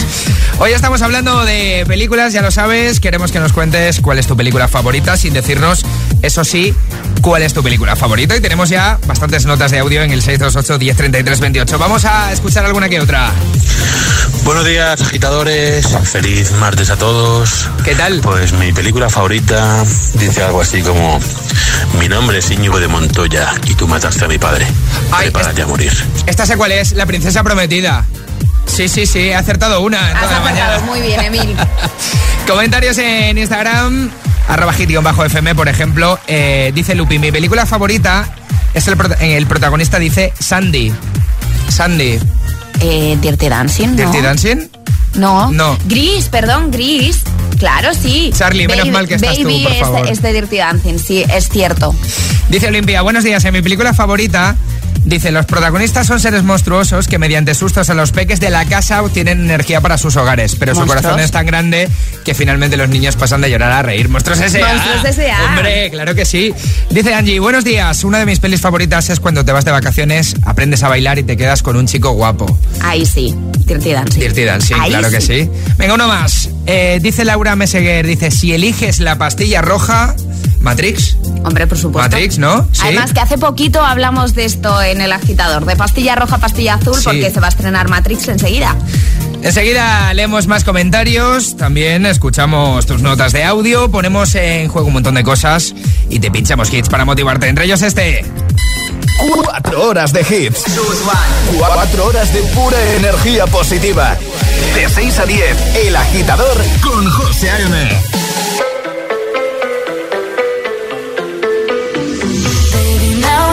Hoy 0.59 0.71
estamos 0.71 1.01
hablando 1.01 1.43
de 1.45 1.83
películas, 1.87 2.33
ya 2.33 2.41
lo 2.41 2.51
sabes, 2.51 2.99
queremos 2.99 3.31
que 3.31 3.39
nos 3.39 3.53
cuentes 3.53 3.99
cuál 4.01 4.17
es 4.19 4.27
tu 4.27 4.35
película 4.37 4.67
favorita, 4.67 5.17
sin 5.17 5.33
decirnos, 5.33 5.85
eso 6.25 6.43
sí, 6.43 6.73
cuál 7.21 7.43
es 7.43 7.53
tu 7.53 7.61
película 7.63 7.95
favorita. 7.95 8.35
Y 8.35 8.41
tenemos 8.41 8.69
ya 8.69 8.99
bastantes 9.05 9.45
notas 9.45 9.71
de 9.71 9.79
audio 9.79 10.01
en 10.01 10.11
el 10.11 10.21
628 10.21 10.79
1033 10.79 11.39
28. 11.39 11.77
Vamos 11.77 12.05
a 12.05 12.31
escuchar 12.31 12.65
alguna 12.65 12.89
que 12.89 12.99
otra. 12.99 13.31
Buenos 14.43 14.65
días, 14.65 15.01
agitadores. 15.01 15.87
Feliz 16.03 16.51
martes 16.53 16.89
a 16.89 16.97
todos. 16.97 17.69
¿Qué 17.83 17.95
tal? 17.95 18.19
Pues 18.21 18.53
mi 18.53 18.71
película 18.73 19.09
favorita 19.09 19.83
dice 20.15 20.43
algo 20.43 20.61
así 20.61 20.81
como: 20.81 21.19
Mi 21.99 22.07
nombre 22.07 22.39
es 22.39 22.49
Íñigo 22.51 22.79
de 22.79 22.87
Montoya 22.87 23.53
y 23.67 23.75
tú 23.75 23.87
mataste 23.87 24.25
a 24.25 24.27
mi 24.27 24.37
padre. 24.37 24.65
Ay, 25.11 25.29
Prepárate 25.31 25.61
a 25.61 25.67
morir. 25.67 25.93
Esta 26.25 26.45
sé 26.45 26.57
cuál 26.57 26.71
es, 26.71 26.93
La 26.93 27.05
Princesa 27.05 27.43
Prometida. 27.43 28.05
Sí, 28.65 28.89
sí, 28.89 29.05
sí, 29.05 29.19
he 29.19 29.35
acertado 29.35 29.81
una 29.81 30.11
Has 30.11 30.21
toda 30.21 30.33
la 30.33 30.39
mañana. 30.39 30.65
acertado 30.73 30.91
muy 30.91 31.01
bien, 31.01 31.21
Emil. 31.21 31.55
Comentarios 32.47 32.97
en 32.97 33.37
Instagram, 33.37 34.11
arroba 34.47 34.73
bajo 35.01 35.25
fm 35.25 35.55
por 35.55 35.67
ejemplo. 35.67 36.19
Eh, 36.27 36.71
dice 36.73 36.95
Lupi, 36.95 37.19
mi 37.19 37.31
película 37.31 37.65
favorita 37.65 38.27
es 38.73 38.87
el, 38.87 38.95
el 39.21 39.45
protagonista 39.47 39.99
dice 39.99 40.33
Sandy. 40.39 40.93
Sandy. 41.69 42.19
Eh, 42.81 43.17
Dirty 43.21 43.49
Dancing, 43.49 43.87
¿no? 43.89 43.95
¿Dirty 43.95 44.21
Dancing? 44.21 44.67
No. 45.15 45.49
No. 45.51 45.77
Gris, 45.85 46.25
perdón, 46.29 46.71
Gris. 46.71 47.21
Claro, 47.57 47.93
sí. 47.93 48.31
Charlie, 48.37 48.67
menos 48.67 48.89
mal 48.89 49.07
que 49.07 49.15
estás 49.15 49.37
tú, 49.37 49.43
por 49.43 49.71
es- 49.71 49.79
favor. 49.79 50.07
Es, 50.07 50.21
de 50.21 50.33
Dirty 50.33 50.57
Dancing, 50.57 50.97
sí, 50.99 51.23
es 51.33 51.47
cierto. 51.49 51.95
Dice 52.49 52.67
Olimpia, 52.67 53.01
buenos 53.01 53.23
días, 53.23 53.43
en 53.45 53.53
mi 53.53 53.61
película 53.61 53.93
favorita... 53.93 54.55
Dice, 55.05 55.31
los 55.31 55.45
protagonistas 55.45 56.07
son 56.07 56.19
seres 56.19 56.43
monstruosos 56.43 57.07
que 57.07 57.19
mediante 57.19 57.53
sustos 57.53 57.91
a 57.91 57.93
los 57.93 58.11
peques 58.11 58.39
de 58.39 58.49
la 58.49 58.65
casa 58.65 59.03
obtienen 59.03 59.39
energía 59.39 59.79
para 59.79 59.99
sus 59.99 60.15
hogares, 60.15 60.55
pero 60.55 60.73
su 60.73 60.85
corazón 60.87 61.19
es 61.19 61.29
tan 61.29 61.45
grande 61.45 61.87
que 62.23 62.33
finalmente 62.33 62.75
los 62.75 62.89
niños 62.89 63.15
pasan 63.15 63.41
de 63.41 63.51
llorar 63.51 63.71
a 63.71 63.83
reír. 63.83 64.09
Monstruos 64.09 64.39
S.A. 64.39 64.67
Monstruos 64.67 65.05
S.A.. 65.05 65.45
Hombre, 65.45 65.91
claro 65.91 66.15
que 66.15 66.25
sí. 66.25 66.53
Dice 66.89 67.13
Angie, 67.13 67.39
buenos 67.39 67.63
días. 67.63 68.03
Una 68.03 68.17
de 68.17 68.25
mis 68.25 68.39
pelis 68.39 68.61
favoritas 68.61 69.11
es 69.11 69.19
cuando 69.19 69.45
te 69.45 69.51
vas 69.51 69.63
de 69.63 69.71
vacaciones, 69.71 70.35
aprendes 70.41 70.81
a 70.81 70.89
bailar 70.89 71.19
y 71.19 71.23
te 71.23 71.37
quedas 71.37 71.61
con 71.61 71.75
un 71.75 71.85
chico 71.85 72.11
guapo. 72.11 72.57
Ahí 72.81 73.05
sí, 73.05 73.35
Dirty 73.59 73.93
Dancing. 73.93 74.19
Dirty 74.19 74.43
Dancing, 74.43 74.75
Ahí 74.79 74.89
claro 74.89 75.11
que 75.11 75.21
sí. 75.21 75.47
Venga, 75.77 75.93
uno 75.93 76.07
más. 76.07 76.49
Eh, 76.65 76.99
dice 76.99 77.25
Laura 77.25 77.55
Meseguer, 77.55 78.07
dice, 78.07 78.31
si 78.31 78.53
eliges 78.53 78.99
la 78.99 79.19
pastilla 79.19 79.61
roja, 79.61 80.15
Matrix. 80.65 81.15
Hombre, 81.45 81.67
por 81.67 81.77
supuesto. 81.77 82.09
Matrix, 82.09 82.37
¿no? 82.39 82.67
Sí. 82.73 82.81
Además 82.83 83.13
que 83.13 83.19
hace 83.21 83.37
poquito 83.37 83.81
hablamos 83.81 84.33
de 84.35 84.45
esto 84.45 84.81
en 84.81 84.99
el 84.99 85.11
agitador, 85.13 85.65
de 85.65 85.75
pastilla 85.77 86.15
roja, 86.15 86.39
pastilla 86.39 86.73
azul, 86.73 86.95
Sí. 86.95 87.03
porque 87.05 87.29
se 87.31 87.39
va 87.39 87.45
a 87.47 87.49
estrenar 87.49 87.87
Matrix 87.87 88.27
enseguida. 88.27 88.75
Enseguida 89.43 90.11
leemos 90.15 90.47
más 90.47 90.63
comentarios, 90.63 91.55
también 91.55 92.05
escuchamos 92.07 92.85
tus 92.87 93.01
notas 93.01 93.31
de 93.31 93.43
audio, 93.43 93.91
ponemos 93.91 94.33
en 94.33 94.67
juego 94.69 94.87
un 94.87 94.93
montón 94.93 95.13
de 95.15 95.23
cosas 95.23 95.75
y 96.09 96.19
te 96.19 96.31
pinchamos 96.31 96.73
hits 96.73 96.89
para 96.89 97.05
motivarte. 97.05 97.47
Entre 97.47 97.65
ellos 97.65 97.81
este. 97.83 98.25
Cuatro 99.43 99.83
horas 99.89 100.11
de 100.13 100.21
hits. 100.21 100.63
Cuatro 101.57 102.05
horas 102.07 102.33
de 102.33 102.41
pura 102.55 102.77
energía 102.97 103.45
positiva. 103.45 104.17
De 104.73 104.89
6 104.89 105.19
a 105.19 105.25
10, 105.25 105.57
El 105.85 105.95
Agitador 105.95 106.57
con 106.81 107.07
José 107.09 107.49
A.M. 107.51 108.24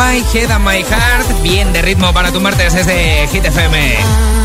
My 0.00 0.22
Head 0.32 0.50
and 0.50 0.64
My 0.64 0.82
Heart. 0.82 1.42
Bien 1.42 1.74
de 1.74 1.82
ritmo 1.82 2.10
para 2.14 2.32
tu 2.32 2.40
martes 2.40 2.72
desde 2.72 3.28
Hit 3.28 3.44
FM. 3.44 4.39